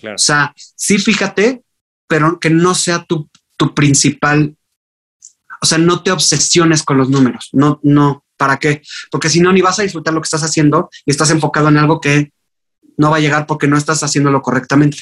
Claro. 0.00 0.16
O 0.16 0.18
sea, 0.18 0.52
sí 0.56 0.98
fíjate, 0.98 1.62
pero 2.08 2.40
que 2.40 2.50
no 2.50 2.74
sea 2.74 3.04
tu, 3.04 3.30
tu 3.56 3.74
principal, 3.74 4.56
o 5.60 5.66
sea, 5.66 5.78
no 5.78 6.02
te 6.02 6.10
obsesiones 6.10 6.82
con 6.82 6.98
los 6.98 7.08
números, 7.08 7.50
no, 7.52 7.78
no, 7.84 8.24
¿para 8.42 8.56
qué? 8.56 8.82
Porque 9.08 9.28
si 9.28 9.38
no, 9.38 9.52
ni 9.52 9.62
vas 9.62 9.78
a 9.78 9.84
disfrutar 9.84 10.12
lo 10.12 10.20
que 10.20 10.26
estás 10.26 10.42
haciendo 10.42 10.90
y 11.06 11.12
estás 11.12 11.30
enfocado 11.30 11.68
en 11.68 11.76
algo 11.76 12.00
que 12.00 12.32
no 12.96 13.08
va 13.08 13.18
a 13.18 13.20
llegar 13.20 13.46
porque 13.46 13.68
no 13.68 13.76
estás 13.76 14.02
haciéndolo 14.02 14.42
correctamente. 14.42 14.98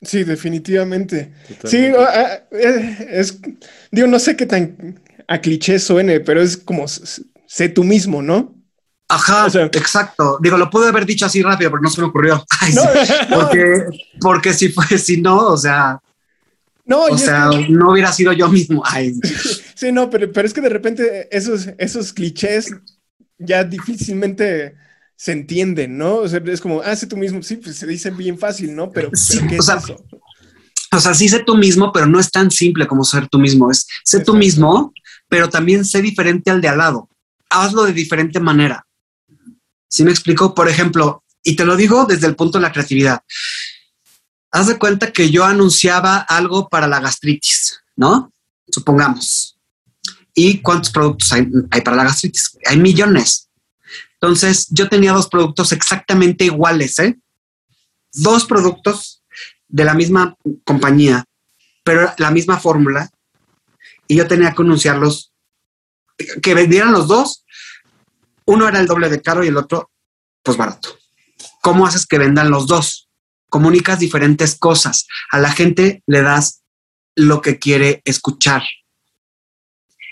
Sí, 0.00 0.22
definitivamente. 0.22 1.34
Sí, 1.64 1.90
es, 2.52 3.40
digo, 3.90 4.06
no 4.06 4.20
sé 4.20 4.36
qué 4.36 4.46
tan 4.46 5.00
a 5.26 5.40
cliché 5.40 5.80
suene, 5.80 6.20
pero 6.20 6.40
es 6.40 6.56
como 6.56 6.86
sé 6.86 7.68
tú 7.68 7.82
mismo, 7.82 8.22
¿no? 8.22 8.54
Ajá, 9.08 9.48
exacto. 9.48 10.38
Digo, 10.40 10.56
lo 10.56 10.70
pude 10.70 10.86
haber 10.86 11.04
dicho 11.04 11.26
así 11.26 11.42
rápido, 11.42 11.72
pero 11.72 11.82
no 11.82 11.90
se 11.90 12.00
me 12.00 12.06
ocurrió. 12.06 12.46
Porque, 13.34 13.86
porque 14.20 14.52
si 14.54 14.68
fue, 14.68 14.86
si 14.98 15.20
no, 15.20 15.48
o 15.48 15.56
sea, 15.56 15.98
no, 16.88 17.04
o 17.04 17.18
sea, 17.18 17.50
no 17.68 17.92
hubiera 17.92 18.12
sido 18.12 18.32
yo 18.32 18.48
mismo. 18.48 18.82
Sí, 19.78 19.92
no, 19.92 20.10
pero, 20.10 20.32
pero 20.32 20.44
es 20.44 20.52
que 20.52 20.60
de 20.60 20.70
repente 20.70 21.28
esos, 21.30 21.68
esos 21.78 22.12
clichés 22.12 22.74
ya 23.38 23.62
difícilmente 23.62 24.74
se 25.14 25.30
entienden, 25.30 25.96
¿no? 25.96 26.16
O 26.16 26.28
sea, 26.28 26.42
es 26.44 26.60
como, 26.60 26.80
hace 26.80 27.06
tú 27.06 27.16
mismo, 27.16 27.40
sí, 27.44 27.58
pues 27.58 27.76
se 27.76 27.86
dice 27.86 28.10
bien 28.10 28.40
fácil, 28.40 28.74
¿no? 28.74 28.90
Pero, 28.90 29.10
sí, 29.12 29.38
¿qué 29.48 29.60
o 29.60 29.62
sea, 29.62 29.76
eso? 29.76 30.04
O 30.90 30.98
sea, 30.98 31.14
sí 31.14 31.28
sé 31.28 31.44
tú 31.44 31.54
mismo, 31.54 31.92
pero 31.92 32.06
no 32.06 32.18
es 32.18 32.32
tan 32.32 32.50
simple 32.50 32.88
como 32.88 33.04
ser 33.04 33.28
tú 33.28 33.38
mismo. 33.38 33.70
Es 33.70 33.86
sé 34.02 34.18
tú 34.18 34.34
mismo, 34.34 34.92
pero 35.28 35.48
también 35.48 35.84
sé 35.84 36.02
diferente 36.02 36.50
al 36.50 36.60
de 36.60 36.66
al 36.66 36.78
lado 36.78 37.08
hazlo 37.50 37.84
de 37.84 37.92
diferente 37.92 38.40
manera. 38.40 38.86
¿Sí 39.88 40.04
me 40.04 40.10
explico? 40.10 40.54
Por 40.54 40.68
ejemplo, 40.68 41.24
y 41.42 41.56
te 41.56 41.64
lo 41.64 41.76
digo 41.76 42.04
desde 42.04 42.26
el 42.26 42.36
punto 42.36 42.58
de 42.58 42.62
la 42.62 42.72
creatividad. 42.72 43.22
Haz 44.50 44.68
de 44.68 44.78
cuenta 44.78 45.12
que 45.12 45.30
yo 45.30 45.44
anunciaba 45.44 46.18
algo 46.18 46.68
para 46.68 46.86
la 46.86 47.00
gastritis, 47.00 47.80
¿no? 47.96 48.32
Supongamos. 48.70 49.58
¿Y 50.34 50.60
cuántos 50.60 50.90
productos 50.90 51.32
hay, 51.32 51.46
para 51.82 51.96
la 51.96 52.04
gastritis? 52.04 52.56
Hay 52.66 52.78
millones. 52.78 53.48
Entonces, 54.14 54.66
yo 54.70 54.88
tenía 54.88 55.12
dos 55.12 55.28
productos 55.28 55.72
exactamente 55.72 56.44
iguales, 56.44 56.98
¿eh? 56.98 57.18
Dos 58.12 58.46
productos 58.46 59.22
de 59.68 59.84
la 59.84 59.94
misma 59.94 60.34
compañía, 60.64 61.24
pero 61.84 62.12
la 62.16 62.30
misma 62.30 62.58
fórmula. 62.58 63.10
Y 64.06 64.16
yo 64.16 64.26
tenía 64.26 64.54
que 64.54 64.62
anunciarlos 64.62 65.32
que 66.42 66.54
vendieran 66.54 66.92
los 66.92 67.06
dos, 67.06 67.44
uno 68.44 68.66
era 68.66 68.80
el 68.80 68.86
doble 68.86 69.08
de 69.08 69.22
caro 69.22 69.44
y 69.44 69.48
el 69.48 69.56
otro, 69.56 69.90
pues 70.42 70.56
barato. 70.56 70.98
¿Cómo 71.60 71.86
haces 71.86 72.06
que 72.06 72.18
vendan 72.18 72.50
los 72.50 72.66
dos? 72.66 73.07
Comunicas 73.48 73.98
diferentes 73.98 74.56
cosas. 74.56 75.06
A 75.30 75.38
la 75.38 75.52
gente 75.52 76.02
le 76.06 76.22
das 76.22 76.62
lo 77.16 77.40
que 77.40 77.58
quiere 77.58 78.02
escuchar. 78.04 78.62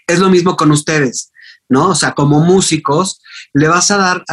Es 0.07 0.18
lo 0.18 0.31
mismo 0.31 0.57
con 0.57 0.70
ustedes, 0.72 1.33
¿no? 1.68 1.90
O 1.90 1.94
sea, 1.94 2.12
como 2.12 2.40
músicos, 2.40 3.20
le 3.53 3.68
vas 3.68 3.90
a 3.90 3.96
dar, 3.96 4.25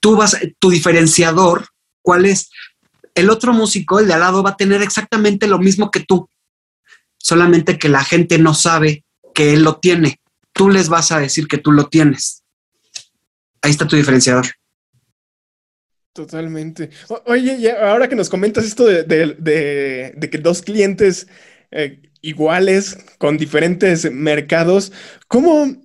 tú 0.00 0.16
vas, 0.16 0.36
tu 0.58 0.70
diferenciador, 0.70 1.68
¿cuál 2.02 2.26
es? 2.26 2.50
El 3.14 3.30
otro 3.30 3.52
músico, 3.52 3.98
el 3.98 4.06
de 4.06 4.14
al 4.14 4.20
lado, 4.20 4.42
va 4.42 4.50
a 4.50 4.56
tener 4.56 4.82
exactamente 4.82 5.46
lo 5.46 5.58
mismo 5.58 5.90
que 5.90 6.00
tú, 6.00 6.30
solamente 7.18 7.78
que 7.78 7.88
la 7.88 8.04
gente 8.04 8.38
no 8.38 8.54
sabe 8.54 9.04
que 9.34 9.52
él 9.52 9.62
lo 9.62 9.76
tiene 9.76 10.20
tú 10.58 10.68
les 10.68 10.88
vas 10.88 11.12
a 11.12 11.20
decir 11.20 11.46
que 11.46 11.56
tú 11.56 11.70
lo 11.70 11.88
tienes. 11.88 12.42
Ahí 13.62 13.70
está 13.70 13.86
tu 13.86 13.94
diferenciador. 13.94 14.46
Totalmente. 16.18 16.90
oye, 17.26 17.70
ahora 17.70 18.08
que 18.08 18.16
nos 18.16 18.28
comentas 18.28 18.64
esto 18.64 18.86
de, 18.86 20.28
que 20.32 20.38
dos 20.38 20.62
clientes 20.62 21.28
eh, 21.70 22.10
iguales 22.22 22.98
con 23.18 23.38
diferentes 23.38 24.10
mercados, 24.10 24.90
¿cómo, 25.28 25.76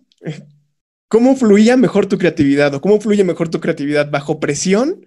¿cómo 1.07 1.35
fluía 1.35 1.77
mejor 1.77 2.07
tu 2.07 2.17
creatividad 2.17 2.73
o 2.73 2.81
cómo 2.81 2.99
fluye 2.99 3.23
mejor 3.23 3.49
tu 3.49 3.59
creatividad 3.59 4.09
bajo 4.09 4.39
presión 4.39 5.05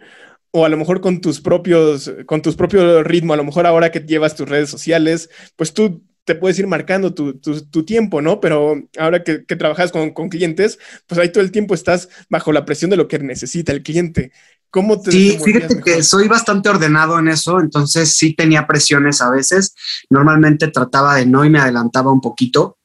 o 0.52 0.64
a 0.64 0.68
lo 0.68 0.76
mejor 0.76 1.00
con 1.00 1.20
tus 1.20 1.40
propios, 1.40 2.12
con 2.26 2.40
tus 2.40 2.54
propios 2.54 3.02
ritmos, 3.02 3.34
a 3.34 3.38
lo 3.38 3.44
mejor 3.44 3.66
ahora 3.66 3.90
que 3.90 3.98
llevas 3.98 4.36
tus 4.36 4.48
redes 4.48 4.70
sociales, 4.70 5.28
pues 5.56 5.74
tú 5.74 6.04
te 6.26 6.34
puedes 6.34 6.58
ir 6.58 6.66
marcando 6.66 7.14
tu, 7.14 7.84
tiempo, 7.84 8.20
¿no? 8.20 8.40
Pero 8.40 8.82
ahora 8.98 9.22
que, 9.22 9.38
trabajas 9.38 9.92
con, 9.92 10.12
clientes, 10.28 10.78
pues 11.06 11.20
ahí 11.20 11.30
todo 11.30 11.42
el 11.42 11.52
tiempo 11.52 11.72
estás 11.72 12.08
bajo 12.28 12.52
la 12.52 12.64
presión 12.64 12.90
de 12.90 12.96
lo 12.96 13.06
que 13.06 13.20
necesita 13.20 13.72
el 13.72 13.84
cliente. 13.84 14.32
¿Cómo 14.76 15.00
te 15.00 15.10
Sí, 15.10 15.38
fíjate 15.42 15.80
que 15.80 16.02
soy 16.02 16.28
bastante 16.28 16.68
ordenado 16.68 17.18
en 17.18 17.28
eso, 17.28 17.60
entonces 17.60 18.12
sí 18.12 18.34
tenía 18.34 18.66
presiones 18.66 19.22
a 19.22 19.30
veces. 19.30 19.74
Normalmente 20.10 20.68
trataba 20.68 21.14
de 21.14 21.24
no 21.24 21.46
y 21.46 21.48
me 21.48 21.58
adelantaba 21.58 22.12
un 22.12 22.20
poquito. 22.20 22.76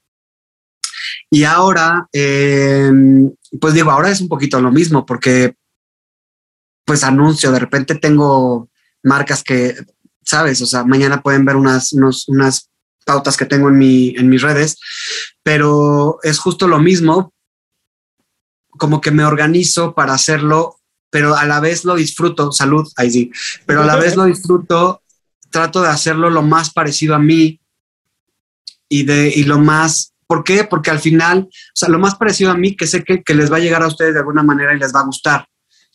Y 1.29 1.43
ahora, 1.43 2.07
em, 2.13 3.29
pues 3.59 3.73
digo, 3.73 3.91
ahora 3.91 4.09
es 4.09 4.21
un 4.21 4.29
poquito 4.29 4.61
lo 4.61 4.71
mismo 4.71 5.05
porque 5.05 5.55
pues 6.85 7.03
anuncio, 7.03 7.51
de 7.51 7.59
repente 7.59 7.95
tengo 7.95 8.69
marcas 9.03 9.43
que, 9.43 9.75
sabes, 10.23 10.61
o 10.61 10.65
sea, 10.67 10.85
mañana 10.85 11.21
pueden 11.21 11.43
ver 11.43 11.57
unas, 11.57 11.91
unas 11.91 12.69
pautas 13.05 13.35
que 13.35 13.45
tengo 13.45 13.67
en, 13.67 13.77
mi, 13.77 14.15
en 14.15 14.29
mis 14.29 14.41
redes, 14.41 14.77
pero 15.43 16.19
es 16.23 16.39
justo 16.39 16.69
lo 16.69 16.79
mismo, 16.79 17.33
como 18.69 19.01
que 19.01 19.11
me 19.11 19.25
organizo 19.25 19.93
para 19.93 20.13
hacerlo, 20.13 20.77
pero 21.11 21.35
a 21.35 21.45
la 21.45 21.59
vez 21.59 21.85
lo 21.85 21.95
disfruto, 21.95 22.51
salud, 22.51 22.87
ahí 22.95 23.11
sí, 23.11 23.31
pero 23.67 23.83
a 23.83 23.85
la 23.85 23.97
vez 23.97 24.15
lo 24.15 24.25
disfruto, 24.25 25.03
trato 25.51 25.83
de 25.83 25.89
hacerlo 25.89 26.31
lo 26.31 26.41
más 26.41 26.71
parecido 26.71 27.13
a 27.13 27.19
mí 27.19 27.61
y, 28.89 29.03
de, 29.03 29.31
y 29.35 29.43
lo 29.43 29.59
más 29.59 30.11
¿Por 30.31 30.45
qué? 30.45 30.63
Porque 30.63 30.89
al 30.89 30.99
final, 30.99 31.39
o 31.49 31.75
sea, 31.75 31.89
lo 31.89 31.99
más 31.99 32.15
parecido 32.15 32.51
a 32.51 32.55
mí, 32.55 32.77
que 32.77 32.87
sé 32.87 33.03
que, 33.03 33.21
que 33.21 33.33
les 33.33 33.51
va 33.51 33.57
a 33.57 33.59
llegar 33.59 33.83
a 33.83 33.87
ustedes 33.87 34.13
de 34.13 34.21
alguna 34.21 34.43
manera 34.43 34.73
y 34.73 34.79
les 34.79 34.95
va 34.95 35.01
a 35.01 35.05
gustar. 35.05 35.45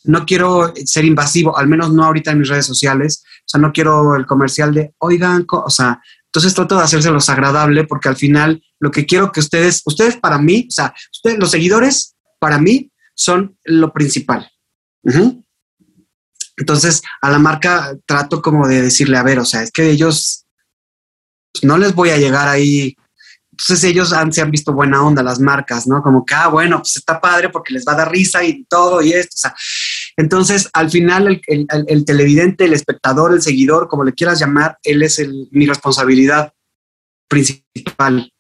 No 0.05 0.27
quiero 0.27 0.75
ser 0.85 1.07
invasivo, 1.07 1.57
al 1.57 1.69
menos 1.69 1.91
no 1.91 2.05
ahorita 2.05 2.33
en 2.33 2.41
mis 2.41 2.51
redes 2.51 2.67
sociales. 2.67 3.25
O 3.25 3.45
sea, 3.47 3.63
no 3.63 3.73
quiero 3.73 4.15
el 4.15 4.27
comercial 4.27 4.75
de, 4.75 4.93
oigan, 4.99 5.45
co-", 5.45 5.65
o 5.65 5.71
sea, 5.71 6.03
entonces 6.27 6.53
trato 6.53 6.77
de 6.77 6.83
hacérselos 6.83 7.31
agradable 7.31 7.85
porque 7.85 8.11
al 8.11 8.17
final 8.17 8.63
lo 8.79 8.91
que 8.91 9.07
quiero 9.07 9.33
que 9.33 9.41
ustedes, 9.41 9.81
ustedes 9.87 10.19
para 10.19 10.37
mí, 10.37 10.67
o 10.69 10.71
sea, 10.71 10.93
ustedes, 11.11 11.39
los 11.39 11.51
seguidores, 11.51 12.15
para 12.39 12.59
mí, 12.59 12.93
son 13.15 13.57
lo 13.65 13.95
principal. 13.95 14.51
Entonces, 16.57 17.03
a 17.21 17.31
la 17.31 17.39
marca 17.39 17.97
trato 18.07 18.41
como 18.41 18.67
de 18.67 18.83
decirle, 18.83 19.19
a 19.19 19.23
ver, 19.23 19.39
o 19.39 19.45
sea, 19.45 19.63
es 19.63 19.71
que 19.71 19.91
ellos 19.91 20.47
no 21.63 21.77
les 21.79 21.95
voy 21.95 22.11
a 22.11 22.19
llegar 22.19 22.49
ahí. 22.49 22.97
Entonces 23.51 23.85
ellos 23.85 24.13
han, 24.13 24.33
se 24.33 24.43
han 24.43 24.51
visto 24.51 24.73
buena 24.73 25.03
onda 25.03 25.23
las 25.23 25.41
marcas, 25.41 25.87
¿no? 25.87 26.03
Como 26.03 26.25
que, 26.27 26.35
ah, 26.35 26.49
bueno, 26.49 26.79
pues 26.79 26.97
está 26.97 27.21
padre 27.21 27.49
porque 27.49 27.73
les 27.73 27.85
va 27.87 27.93
a 27.93 27.97
dar 27.97 28.11
risa 28.11 28.45
y 28.45 28.65
todo 28.65 29.01
y 29.01 29.13
esto. 29.13 29.49
Entonces 30.17 30.69
al 30.75 30.91
final 30.91 31.27
el, 31.29 31.41
el- 31.47 31.67
el- 31.71 31.85
el 31.89 32.05
televidente, 32.05 32.65
el 32.67 32.75
espectador, 32.75 33.33
el 33.33 33.41
seguidor, 33.41 33.89
como 33.89 34.05
le 34.05 34.13
quieras 34.13 34.39
llamar, 34.41 34.79
él 34.83 35.03
es 35.03 35.23
mi 35.53 35.67
responsabilidad 35.67 36.53
principal. 37.29 38.31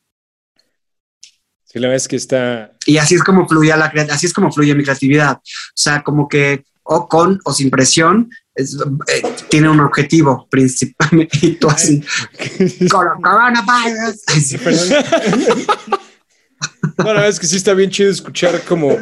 Sí, 1.66 1.79
la 1.81 1.88
verdad 1.88 1.96
es 1.96 2.09
que 2.09 2.16
está. 2.16 2.72
Y 2.87 2.96
así 2.96 3.16
es 3.16 3.22
como 3.22 3.46
fluye 3.46 3.76
la 3.76 3.92
así 4.11 4.26
es 4.26 4.33
como 4.33 4.50
fluye 4.52 4.74
mi 4.74 4.85
creatividad. 4.85 5.33
O 5.37 5.40
sea, 5.74 6.02
como 6.02 6.29
que 6.29 6.64
o 6.85 7.09
con 7.09 7.40
o 7.44 7.52
sin 7.52 7.68
presión 7.70 8.31
es- 8.55 8.76
eh, 9.09 9.22
tiene 9.50 9.68
un 9.68 9.81
objetivo 9.81 10.46
principal 10.48 11.29
y 11.42 11.50
tú 11.57 11.68
así 11.68 12.00
"Coro- 12.88 13.18
coronavirus". 13.20 14.22
Sí, 14.29 14.57
Perdón. 14.59 14.88
No, 16.98 17.05
la 17.05 17.12
verdad 17.12 17.29
es 17.29 17.40
que 17.40 17.46
sí 17.46 17.57
está 17.57 17.74
bien 17.74 17.90
chido 17.90 18.11
escuchar 18.11 18.62
como. 18.62 18.96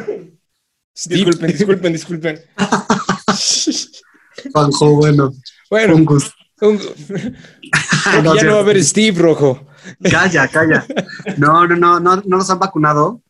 Disculpen, 1.05 1.51
disculpen, 1.51 1.93
disculpen. 1.93 2.41
Juanjo, 4.53 4.95
bueno, 4.95 5.31
Bueno, 5.69 5.95
un 5.95 6.05
gusto. 6.05 6.31
un- 6.61 6.79
ya 8.35 8.43
no 8.43 8.51
va 8.53 8.57
a 8.57 8.59
haber 8.61 8.83
Steve 8.83 9.17
Rojo. 9.19 9.65
Calla, 10.09 10.47
calla. 10.47 10.85
No, 11.37 11.67
no, 11.67 11.75
no, 11.75 11.99
no, 11.99 12.15
no 12.17 12.37
nos 12.37 12.49
han 12.49 12.59
vacunado. 12.59 13.21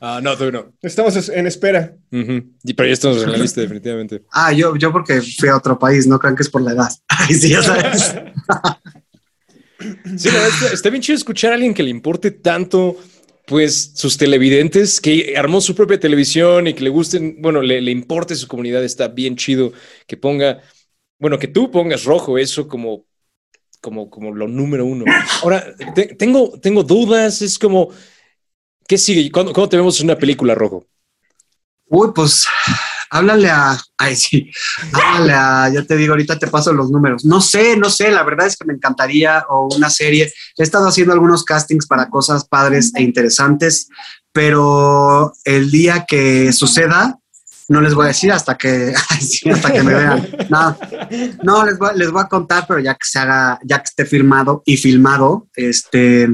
Ah, 0.00 0.20
no, 0.22 0.34
todavía 0.36 0.60
no. 0.60 0.72
Estamos 0.82 1.16
es- 1.16 1.30
en 1.30 1.46
espera. 1.46 1.96
Ujú. 2.12 2.44
Y- 2.64 2.74
Pero 2.74 2.86
ya 2.86 2.92
estamos 2.92 3.22
en 3.22 3.32
la 3.32 3.38
lista, 3.38 3.60
definitivamente. 3.62 4.22
Ah, 4.30 4.52
yo, 4.52 4.76
yo 4.76 4.92
porque 4.92 5.22
fui 5.22 5.48
a 5.48 5.56
otro 5.56 5.78
país, 5.78 6.06
no 6.06 6.18
crean 6.18 6.36
que 6.36 6.42
es 6.42 6.50
por 6.50 6.62
la 6.62 6.72
edad. 6.72 6.90
Ay, 7.08 7.34
sí, 7.34 7.48
ya 7.48 7.62
sabes. 7.62 8.14
Sí, 10.16 10.28
la 10.28 10.34
verdad 10.34 10.48
está, 10.48 10.72
está 10.74 10.90
bien 10.90 11.02
chido 11.02 11.16
escuchar 11.16 11.52
a 11.52 11.54
alguien 11.56 11.74
que 11.74 11.82
le 11.82 11.90
importe 11.90 12.30
tanto, 12.30 12.96
pues, 13.46 13.92
sus 13.94 14.16
televidentes, 14.16 15.00
que 15.00 15.34
armó 15.36 15.60
su 15.60 15.74
propia 15.74 16.00
televisión 16.00 16.66
y 16.66 16.74
que 16.74 16.82
le 16.84 16.90
gusten, 16.90 17.36
bueno, 17.40 17.60
le, 17.60 17.80
le 17.82 17.90
importe 17.90 18.34
su 18.36 18.48
comunidad. 18.48 18.82
Está 18.84 19.08
bien 19.08 19.36
chido 19.36 19.72
que 20.06 20.16
ponga, 20.16 20.62
bueno, 21.18 21.38
que 21.38 21.48
tú 21.48 21.70
pongas 21.70 22.04
rojo 22.04 22.38
eso 22.38 22.66
como, 22.68 23.04
como, 23.86 24.10
como 24.10 24.34
lo 24.34 24.48
número 24.48 24.84
uno. 24.84 25.04
Ahora, 25.44 25.64
te- 25.94 26.16
tengo, 26.16 26.58
tengo 26.60 26.82
dudas, 26.82 27.40
es 27.40 27.56
como, 27.56 27.88
¿qué 28.88 28.98
sigue? 28.98 29.30
¿Cuándo, 29.30 29.52
cuándo 29.52 29.68
te 29.68 29.76
vemos 29.76 30.00
en 30.00 30.06
una 30.06 30.18
película 30.18 30.56
rojo? 30.56 30.84
Uy, 31.88 32.08
pues 32.12 32.44
háblale 33.10 33.48
a. 33.48 33.78
Ay, 33.96 34.16
sí. 34.16 34.50
Háblale 34.92 35.32
a. 35.32 35.68
Ya 35.72 35.84
te 35.84 35.96
digo, 35.96 36.14
ahorita 36.14 36.36
te 36.36 36.48
paso 36.48 36.72
los 36.72 36.90
números. 36.90 37.24
No 37.24 37.40
sé, 37.40 37.76
no 37.76 37.90
sé. 37.90 38.10
La 38.10 38.24
verdad 38.24 38.48
es 38.48 38.56
que 38.56 38.64
me 38.64 38.74
encantaría 38.74 39.44
o 39.48 39.68
una 39.76 39.88
serie. 39.88 40.32
He 40.58 40.64
estado 40.64 40.88
haciendo 40.88 41.12
algunos 41.12 41.44
castings 41.44 41.86
para 41.86 42.10
cosas 42.10 42.48
padres 42.48 42.92
e 42.96 43.02
interesantes, 43.04 43.88
pero 44.32 45.32
el 45.44 45.70
día 45.70 46.04
que 46.08 46.52
suceda, 46.52 47.20
no 47.68 47.80
les 47.80 47.94
voy 47.94 48.04
a 48.04 48.08
decir 48.08 48.32
hasta 48.32 48.56
que, 48.56 48.94
hasta 49.52 49.72
que 49.72 49.82
me 49.82 49.94
vean. 49.94 50.28
No, 50.48 50.76
no 51.42 51.64
les, 51.64 51.78
voy, 51.78 51.90
les 51.96 52.10
voy 52.10 52.22
a 52.22 52.28
contar, 52.28 52.64
pero 52.66 52.80
ya 52.80 52.94
que 52.94 53.04
se 53.04 53.18
haga, 53.18 53.58
ya 53.64 53.78
que 53.78 53.84
esté 53.84 54.04
firmado 54.06 54.62
y 54.64 54.76
filmado, 54.76 55.48
este, 55.54 56.28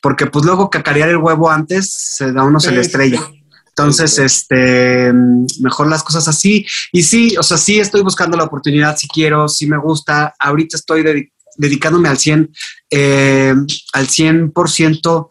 porque 0.00 0.26
pues 0.26 0.44
luego 0.44 0.70
cacarear 0.70 1.08
el 1.08 1.18
huevo 1.18 1.50
antes, 1.50 1.92
se 1.92 2.32
da 2.32 2.44
uno 2.44 2.60
se 2.60 2.72
le 2.72 2.80
estrella. 2.80 3.20
Entonces, 3.68 4.18
este, 4.18 5.12
mejor 5.60 5.88
las 5.88 6.02
cosas 6.02 6.26
así. 6.28 6.64
Y 6.92 7.02
sí, 7.02 7.36
o 7.36 7.42
sea, 7.42 7.58
sí 7.58 7.78
estoy 7.78 8.00
buscando 8.00 8.36
la 8.36 8.44
oportunidad, 8.44 8.96
si 8.96 9.06
quiero, 9.06 9.48
si 9.48 9.66
me 9.66 9.76
gusta. 9.76 10.34
Ahorita 10.38 10.78
estoy 10.78 11.02
dedi- 11.02 11.30
dedicándome 11.56 12.08
al 12.08 12.16
100, 12.16 12.50
eh, 12.90 13.54
al 13.92 14.08
100% 14.08 15.28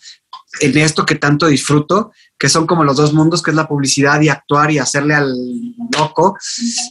en 0.61 0.77
esto 0.77 1.05
que 1.05 1.15
tanto 1.15 1.47
disfruto, 1.47 2.11
que 2.37 2.49
son 2.49 2.67
como 2.67 2.83
los 2.83 2.97
dos 2.97 3.13
mundos, 3.13 3.41
que 3.41 3.51
es 3.51 3.55
la 3.55 3.67
publicidad 3.67 4.19
y 4.21 4.29
actuar 4.29 4.71
y 4.71 4.79
hacerle 4.79 5.15
al 5.15 5.33
loco. 5.97 6.37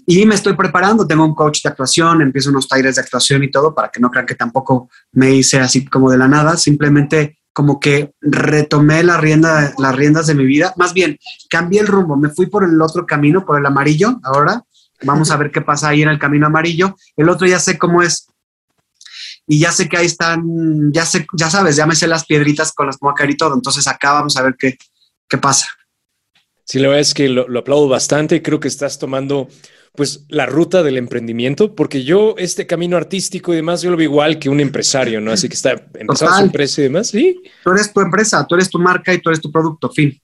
Y 0.06 0.24
me 0.26 0.34
estoy 0.34 0.54
preparando, 0.54 1.06
tengo 1.06 1.24
un 1.24 1.34
coach 1.34 1.62
de 1.62 1.68
actuación, 1.68 2.22
empiezo 2.22 2.50
unos 2.50 2.66
talleres 2.66 2.96
de 2.96 3.02
actuación 3.02 3.44
y 3.44 3.50
todo, 3.50 3.74
para 3.74 3.88
que 3.90 4.00
no 4.00 4.10
crean 4.10 4.26
que 4.26 4.34
tampoco 4.34 4.88
me 5.12 5.34
hice 5.34 5.60
así 5.60 5.84
como 5.84 6.10
de 6.10 6.18
la 6.18 6.28
nada, 6.28 6.56
simplemente 6.56 7.38
como 7.52 7.78
que 7.78 8.12
retomé 8.20 9.04
la 9.04 9.16
rienda, 9.16 9.72
las 9.78 9.94
riendas 9.94 10.26
de 10.26 10.34
mi 10.34 10.44
vida, 10.44 10.74
más 10.76 10.92
bien 10.92 11.18
cambié 11.48 11.80
el 11.80 11.86
rumbo, 11.86 12.16
me 12.16 12.30
fui 12.30 12.46
por 12.46 12.64
el 12.64 12.80
otro 12.82 13.06
camino, 13.06 13.44
por 13.44 13.58
el 13.58 13.66
amarillo, 13.66 14.18
ahora. 14.24 14.64
Vamos 15.02 15.30
a 15.30 15.36
ver 15.36 15.50
qué 15.50 15.60
pasa 15.60 15.88
ahí 15.88 16.02
en 16.02 16.08
el 16.08 16.18
camino 16.18 16.46
amarillo, 16.46 16.96
el 17.16 17.28
otro 17.28 17.46
ya 17.46 17.58
sé 17.58 17.76
cómo 17.76 18.00
es, 18.00 18.28
y 19.46 19.58
ya 19.58 19.70
sé 19.70 19.88
que 19.88 19.96
ahí 19.98 20.06
están, 20.06 20.92
ya 20.92 21.04
sé, 21.04 21.26
ya 21.36 21.50
sabes, 21.50 21.76
ya 21.76 21.86
me 21.86 21.94
sé 21.94 22.06
las 22.06 22.24
piedritas 22.24 22.72
con 22.72 22.86
las 22.86 22.96
que 22.96 23.00
voy 23.02 23.12
a 23.12 23.14
caer 23.14 23.30
y 23.30 23.36
todo, 23.36 23.54
entonces 23.54 23.86
acá 23.86 24.12
vamos 24.12 24.36
a 24.36 24.42
ver 24.42 24.56
qué, 24.58 24.78
qué 25.28 25.38
pasa. 25.38 25.66
Sí, 26.64 26.78
la 26.78 26.88
verdad 26.88 27.00
es 27.02 27.14
que 27.14 27.28
lo, 27.28 27.46
lo 27.48 27.60
aplaudo 27.60 27.88
bastante. 27.88 28.42
Creo 28.42 28.58
que 28.60 28.68
estás 28.68 28.98
tomando 28.98 29.48
pues 29.94 30.24
la 30.28 30.46
ruta 30.46 30.82
del 30.82 30.96
emprendimiento, 30.96 31.74
porque 31.76 32.02
yo 32.04 32.34
este 32.38 32.66
camino 32.66 32.96
artístico 32.96 33.52
y 33.52 33.56
demás, 33.56 33.82
yo 33.82 33.90
lo 33.90 33.96
veo 33.96 34.10
igual 34.10 34.38
que 34.40 34.48
un 34.48 34.58
empresario, 34.60 35.20
¿no? 35.20 35.30
Así 35.30 35.48
que 35.48 35.54
está 35.54 35.72
empezando 35.94 36.34
su 36.36 36.42
empresa 36.44 36.80
y 36.80 36.84
demás. 36.84 37.08
Sí, 37.08 37.40
Tú 37.62 37.70
eres 37.70 37.92
tu 37.92 38.00
empresa, 38.00 38.44
tú 38.46 38.54
eres 38.56 38.68
tu 38.70 38.78
marca 38.80 39.14
y 39.14 39.20
tú 39.20 39.28
eres 39.30 39.40
tu 39.40 39.52
producto, 39.52 39.90
fin. 39.90 40.20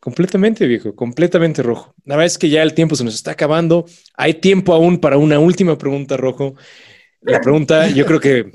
completamente 0.00 0.66
viejo, 0.66 0.94
completamente 0.94 1.62
rojo. 1.62 1.92
La 2.04 2.16
verdad 2.16 2.26
es 2.26 2.38
que 2.38 2.48
ya 2.48 2.62
el 2.62 2.72
tiempo 2.72 2.96
se 2.96 3.04
nos 3.04 3.14
está 3.14 3.32
acabando. 3.32 3.84
Hay 4.16 4.34
tiempo 4.34 4.72
aún 4.72 4.98
para 4.98 5.18
una 5.18 5.38
última 5.38 5.76
pregunta, 5.76 6.16
rojo. 6.16 6.54
La 7.20 7.40
pregunta 7.40 7.88
yo 7.90 8.06
creo 8.06 8.20
que 8.20 8.50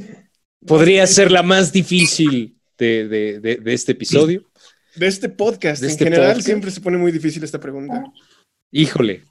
podría 0.65 1.05
ser 1.05 1.31
la 1.31 1.43
más 1.43 1.71
difícil 1.71 2.57
de, 2.77 3.07
de- 3.07 3.39
de- 3.39 3.57
de 3.57 3.73
este 3.73 3.91
episodio. 3.91 4.45
De 4.95 5.07
este 5.07 5.29
podcast, 5.29 5.81
De 5.81 5.87
en 5.87 5.91
este 5.91 6.03
general, 6.05 6.27
podcast. 6.29 6.45
siempre 6.45 6.71
se 6.71 6.81
pone 6.81 6.97
muy 6.97 7.11
difícil 7.11 7.43
esta 7.43 7.59
pregunta. 7.59 8.03
Híjole. 8.71 9.23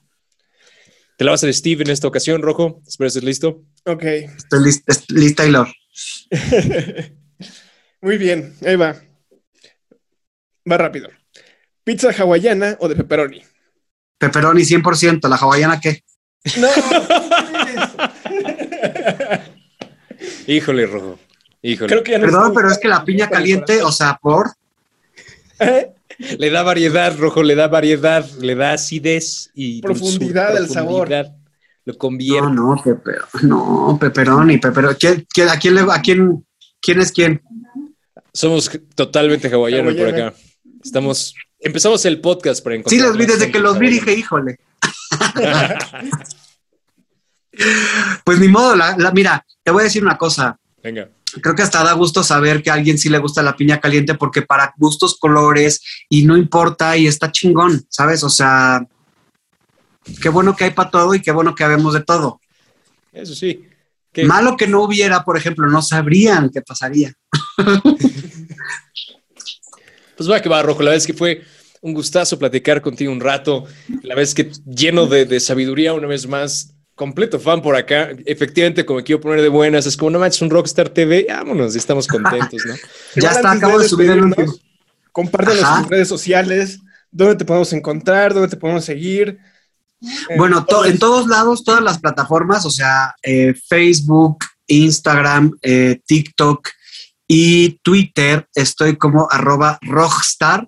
Te 1.17 1.23
la 1.23 1.31
va 1.31 1.33
a 1.33 1.35
hacer 1.35 1.53
Steve 1.53 1.83
en 1.83 1.89
esta 1.91 2.07
ocasión, 2.07 2.41
rojo. 2.41 2.81
Espero 2.87 3.07
estés 3.07 3.23
listo. 3.23 3.63
Ok. 3.85 4.03
Estoy 4.03 4.63
lista, 4.63 4.91
est- 4.91 5.11
lista 5.11 5.45
y 5.45 5.51
Lor. 5.51 5.67
Muy 8.01 8.17
bien, 8.17 8.55
ahí 8.65 8.75
va. 8.75 8.95
Va 10.69 10.77
rápido. 10.77 11.09
¿Pizza 11.83 12.09
hawaiana 12.11 12.77
o 12.79 12.87
de 12.89 12.95
pepperoni? 12.95 13.41
Pepperoni 14.17 14.63
100%, 14.63 15.27
la 15.29 15.35
hawaiana 15.35 15.79
qué? 15.79 16.03
No. 16.57 16.67
Híjole, 20.47 20.85
rojo. 20.87 21.19
Híjole. 21.61 21.89
Creo 21.89 22.03
que 22.03 22.11
ya 22.11 22.17
no 22.17 22.25
Perdón, 22.25 22.53
pero 22.53 22.71
es 22.71 22.77
que 22.79 22.87
la 22.87 23.05
piña 23.05 23.29
caliente, 23.29 23.81
o 23.83 23.91
sea, 23.91 24.17
por. 24.21 24.51
Le 26.37 26.49
da 26.51 26.61
variedad, 26.63 27.17
rojo, 27.17 27.41
le 27.41 27.55
da 27.55 27.67
variedad, 27.67 28.23
le 28.39 28.53
da 28.55 28.73
acidez 28.73 29.49
y 29.55 29.81
Profundidad 29.81 30.55
al 30.55 30.69
sabor. 30.69 31.09
Lo 31.85 31.97
convierte. 31.97 32.39
No, 32.41 32.75
no, 32.75 32.81
peper, 32.83 33.21
no, 33.41 33.97
pepperoni, 33.99 34.57
pepperoni. 34.59 34.95
¿Quién, 34.95 35.25
quién- 35.33 35.49
a 35.49 35.57
quién 35.59 35.75
le 35.75 35.81
a 35.81 36.01
quién, 36.01 36.45
quién 36.81 37.01
es 37.01 37.11
quién? 37.11 37.41
Somos 38.31 38.69
totalmente 38.95 39.47
hawaianos 39.49 39.95
por 39.95 40.07
acá. 40.07 40.33
Estamos, 40.83 41.33
empezamos 41.59 42.05
el 42.05 42.21
podcast 42.21 42.63
para 42.63 42.75
encontrar. 42.75 42.99
Sí, 43.01 43.05
los 43.05 43.17
vi 43.17 43.25
desde 43.25 43.51
que 43.51 43.59
los 43.59 43.77
vi, 43.79 43.89
dije, 43.89 44.13
híjole. 44.13 44.59
Pues 48.23 48.39
ni 48.39 48.47
modo, 48.47 48.75
la, 48.75 48.95
la- 48.97 49.11
mira, 49.11 49.45
te 49.63 49.71
voy 49.71 49.81
a 49.81 49.83
decir 49.85 50.03
una 50.03 50.17
cosa. 50.17 50.57
Venga. 50.81 51.09
Creo 51.41 51.55
que 51.55 51.63
hasta 51.63 51.83
da 51.83 51.93
gusto 51.93 52.23
saber 52.23 52.61
que 52.61 52.69
a 52.69 52.73
alguien 52.73 52.97
sí 52.97 53.09
le 53.09 53.17
gusta 53.17 53.41
la 53.41 53.55
piña 53.55 53.79
caliente 53.79 54.15
porque 54.15 54.41
para 54.41 54.73
gustos, 54.77 55.17
colores 55.19 55.81
y 56.09 56.25
no 56.25 56.37
importa 56.37 56.95
y 56.97 57.07
está 57.07 57.31
chingón, 57.31 57.85
¿sabes? 57.89 58.23
O 58.23 58.29
sea, 58.29 58.85
qué 60.21 60.29
bueno 60.29 60.55
que 60.55 60.65
hay 60.65 60.71
para 60.71 60.91
todo 60.91 61.13
y 61.15 61.21
qué 61.21 61.31
bueno 61.31 61.55
que 61.55 61.63
habemos 61.63 61.93
de 61.93 62.03
todo. 62.03 62.39
Eso 63.11 63.33
sí. 63.35 63.65
¿Qué? 64.11 64.25
Malo 64.25 64.57
que 64.57 64.67
no 64.67 64.83
hubiera, 64.83 65.23
por 65.23 65.37
ejemplo, 65.37 65.67
no 65.67 65.81
sabrían 65.81 66.49
qué 66.49 66.61
pasaría. 66.61 67.13
Pues 70.15 70.29
va 70.29 70.41
que 70.41 70.49
va, 70.49 70.61
Rojo. 70.61 70.83
La 70.83 70.93
es 70.93 71.07
que 71.07 71.13
fue 71.13 71.43
un 71.81 71.93
gustazo 71.93 72.37
platicar 72.37 72.81
contigo 72.81 73.11
un 73.11 73.19
rato. 73.19 73.65
La 74.03 74.13
es 74.21 74.33
que 74.33 74.51
lleno 74.65 75.07
de, 75.07 75.25
de 75.25 75.39
sabiduría 75.39 75.93
una 75.93 76.07
vez 76.07 76.27
más. 76.27 76.72
Completo 76.95 77.39
fan 77.39 77.61
por 77.61 77.75
acá. 77.75 78.09
Efectivamente, 78.25 78.85
como 78.85 79.03
quiero 79.03 79.21
poner 79.21 79.41
de 79.41 79.49
buenas, 79.49 79.85
es 79.85 79.97
como 79.97 80.11
no 80.11 80.19
manches 80.19 80.41
un 80.41 80.49
Rockstar 80.49 80.89
TV, 80.89 81.27
vámonos, 81.29 81.75
estamos 81.75 82.07
contentos, 82.07 82.61
¿no? 82.65 82.75
ya 83.21 83.31
está, 83.31 83.51
acabo 83.51 83.79
de 83.79 83.87
subir 83.87 84.11
el 84.11 84.23
último. 84.23 84.53
Compártenos 85.11 85.79
en 85.79 85.89
redes 85.89 86.07
sociales, 86.07 86.79
dónde 87.11 87.35
te 87.35 87.45
podemos 87.45 87.71
encontrar, 87.73 88.33
dónde 88.33 88.49
te 88.49 88.57
podemos 88.57 88.83
seguir. 88.83 89.37
Bueno, 90.37 90.65
en 90.85 90.99
todos 90.99 91.27
lados, 91.27 91.63
todas 91.63 91.81
las 91.81 91.99
plataformas, 91.99 92.65
o 92.65 92.71
sea, 92.71 93.15
eh, 93.21 93.53
Facebook, 93.67 94.39
Instagram, 94.67 95.51
eh, 95.61 96.01
TikTok 96.05 96.67
y 97.27 97.79
Twitter, 97.81 98.47
estoy 98.53 98.97
como 98.97 99.27
arroba 99.31 99.77
rockstar, 99.81 100.67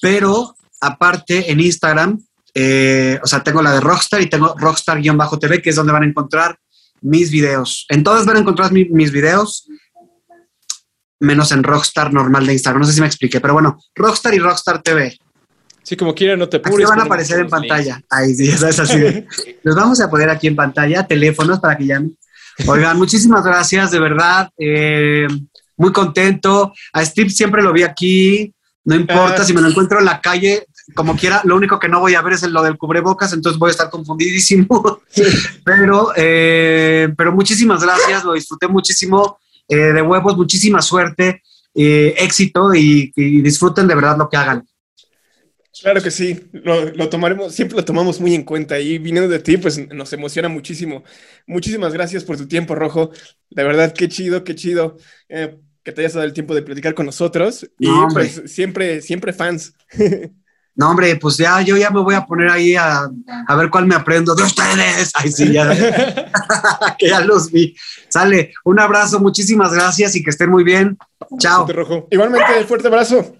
pero 0.00 0.54
aparte 0.80 1.50
en 1.50 1.60
Instagram, 1.60 2.20
eh, 2.54 3.18
o 3.22 3.26
sea, 3.26 3.42
tengo 3.42 3.62
la 3.62 3.72
de 3.72 3.80
Rockstar 3.80 4.20
y 4.20 4.28
tengo 4.28 4.54
Rockstar-TV, 4.56 5.62
que 5.62 5.70
es 5.70 5.76
donde 5.76 5.92
van 5.92 6.02
a 6.02 6.06
encontrar 6.06 6.58
mis 7.00 7.30
videos. 7.30 7.86
En 7.88 8.02
todas 8.02 8.26
van 8.26 8.36
a 8.36 8.40
encontrar 8.40 8.72
mis 8.72 9.12
videos, 9.12 9.68
menos 11.18 11.52
en 11.52 11.62
Rockstar 11.62 12.12
normal 12.12 12.46
de 12.46 12.54
Instagram. 12.54 12.80
No 12.80 12.86
sé 12.86 12.94
si 12.94 13.00
me 13.00 13.06
expliqué, 13.06 13.40
pero 13.40 13.54
bueno, 13.54 13.78
Rockstar 13.94 14.34
y 14.34 14.38
Rockstar 14.38 14.82
TV. 14.82 15.16
Sí, 15.82 15.96
como 15.96 16.14
quieran, 16.14 16.38
no 16.38 16.48
te 16.48 16.58
apures. 16.58 16.88
van 16.88 17.00
a 17.00 17.04
aparecer 17.04 17.40
en 17.40 17.48
pantalla. 17.48 18.00
Ahí 18.08 18.34
sí, 18.34 18.48
eso 18.48 18.68
es 18.68 18.78
así. 18.78 18.98
Los 19.62 19.74
vamos 19.74 20.00
a 20.00 20.10
poner 20.10 20.30
aquí 20.30 20.46
en 20.46 20.56
pantalla, 20.56 21.06
teléfonos 21.06 21.58
para 21.58 21.76
que 21.76 21.86
llamen. 21.86 22.16
Oigan, 22.66 22.98
muchísimas 22.98 23.42
gracias, 23.44 23.90
de 23.90 24.00
verdad. 24.00 24.50
Eh, 24.58 25.26
muy 25.76 25.92
contento. 25.92 26.72
A 26.92 27.04
Steve 27.04 27.30
siempre 27.30 27.62
lo 27.62 27.72
vi 27.72 27.82
aquí. 27.82 28.54
No 28.84 28.94
importa 28.94 29.42
ah. 29.42 29.44
si 29.44 29.52
me 29.52 29.60
lo 29.60 29.68
encuentro 29.68 29.98
en 29.98 30.04
la 30.04 30.20
calle, 30.20 30.66
como 30.94 31.16
quiera, 31.16 31.40
lo 31.44 31.56
único 31.56 31.78
que 31.78 31.88
no 31.88 32.00
voy 32.00 32.14
a 32.14 32.22
ver 32.22 32.34
es 32.34 32.42
lo 32.42 32.62
del 32.62 32.78
cubrebocas, 32.78 33.32
entonces 33.32 33.58
voy 33.58 33.68
a 33.68 33.72
estar 33.72 33.90
confundidísimo. 33.90 35.00
pero, 35.64 36.12
eh, 36.16 37.12
pero 37.16 37.32
muchísimas 37.32 37.82
gracias, 37.82 38.24
lo 38.24 38.32
disfruté 38.32 38.68
muchísimo. 38.68 39.38
Eh, 39.68 39.76
de 39.76 40.02
huevos, 40.02 40.36
muchísima 40.36 40.82
suerte, 40.82 41.42
éxito 41.72 42.74
y, 42.74 43.12
y 43.14 43.40
disfruten 43.40 43.86
de 43.86 43.94
verdad 43.94 44.18
lo 44.18 44.28
que 44.28 44.36
hagan. 44.36 44.64
Claro 45.80 46.02
que 46.02 46.10
sí, 46.10 46.38
lo, 46.52 47.08
tomaremos, 47.08 47.54
siempre 47.54 47.76
lo 47.76 47.84
tomamos 47.84 48.20
muy 48.20 48.34
en 48.34 48.42
cuenta 48.42 48.78
y 48.78 48.98
viniendo 48.98 49.30
de 49.30 49.38
ti, 49.38 49.56
pues 49.56 49.78
nos 49.88 50.12
emociona 50.12 50.48
muchísimo. 50.48 51.04
Muchísimas 51.46 51.92
gracias 51.92 52.24
por 52.24 52.36
tu 52.36 52.46
tiempo, 52.46 52.74
Rojo. 52.74 53.10
De 53.48 53.64
verdad, 53.64 53.94
qué 53.94 54.08
chido, 54.08 54.44
qué 54.44 54.54
chido 54.54 54.98
eh, 55.28 55.56
que 55.82 55.92
te 55.92 56.02
hayas 56.02 56.14
dado 56.14 56.26
el 56.26 56.34
tiempo 56.34 56.54
de 56.54 56.62
platicar 56.62 56.94
con 56.94 57.06
nosotros 57.06 57.66
y 57.78 57.88
pues 58.12 58.42
siempre, 58.46 59.00
siempre 59.00 59.32
fans. 59.32 59.74
No, 60.80 60.88
hombre, 60.88 61.14
pues 61.16 61.36
ya 61.36 61.60
yo 61.60 61.76
ya 61.76 61.90
me 61.90 62.00
voy 62.00 62.14
a 62.14 62.24
poner 62.24 62.48
ahí 62.48 62.74
a, 62.74 63.06
a 63.46 63.54
ver 63.54 63.68
cuál 63.68 63.84
me 63.84 63.94
aprendo 63.94 64.34
de 64.34 64.44
ustedes. 64.44 65.12
Ay, 65.14 65.30
sí, 65.30 65.52
ya. 65.52 65.68
que 66.98 67.06
ya 67.06 67.20
los 67.20 67.52
vi. 67.52 67.76
Sale, 68.08 68.54
un 68.64 68.80
abrazo, 68.80 69.20
muchísimas 69.20 69.74
gracias 69.74 70.16
y 70.16 70.22
que 70.22 70.30
estén 70.30 70.48
muy 70.48 70.64
bien. 70.64 70.96
Chao. 71.38 71.66
Igualmente, 72.10 72.64
fuerte 72.64 72.88
abrazo. 72.88 73.36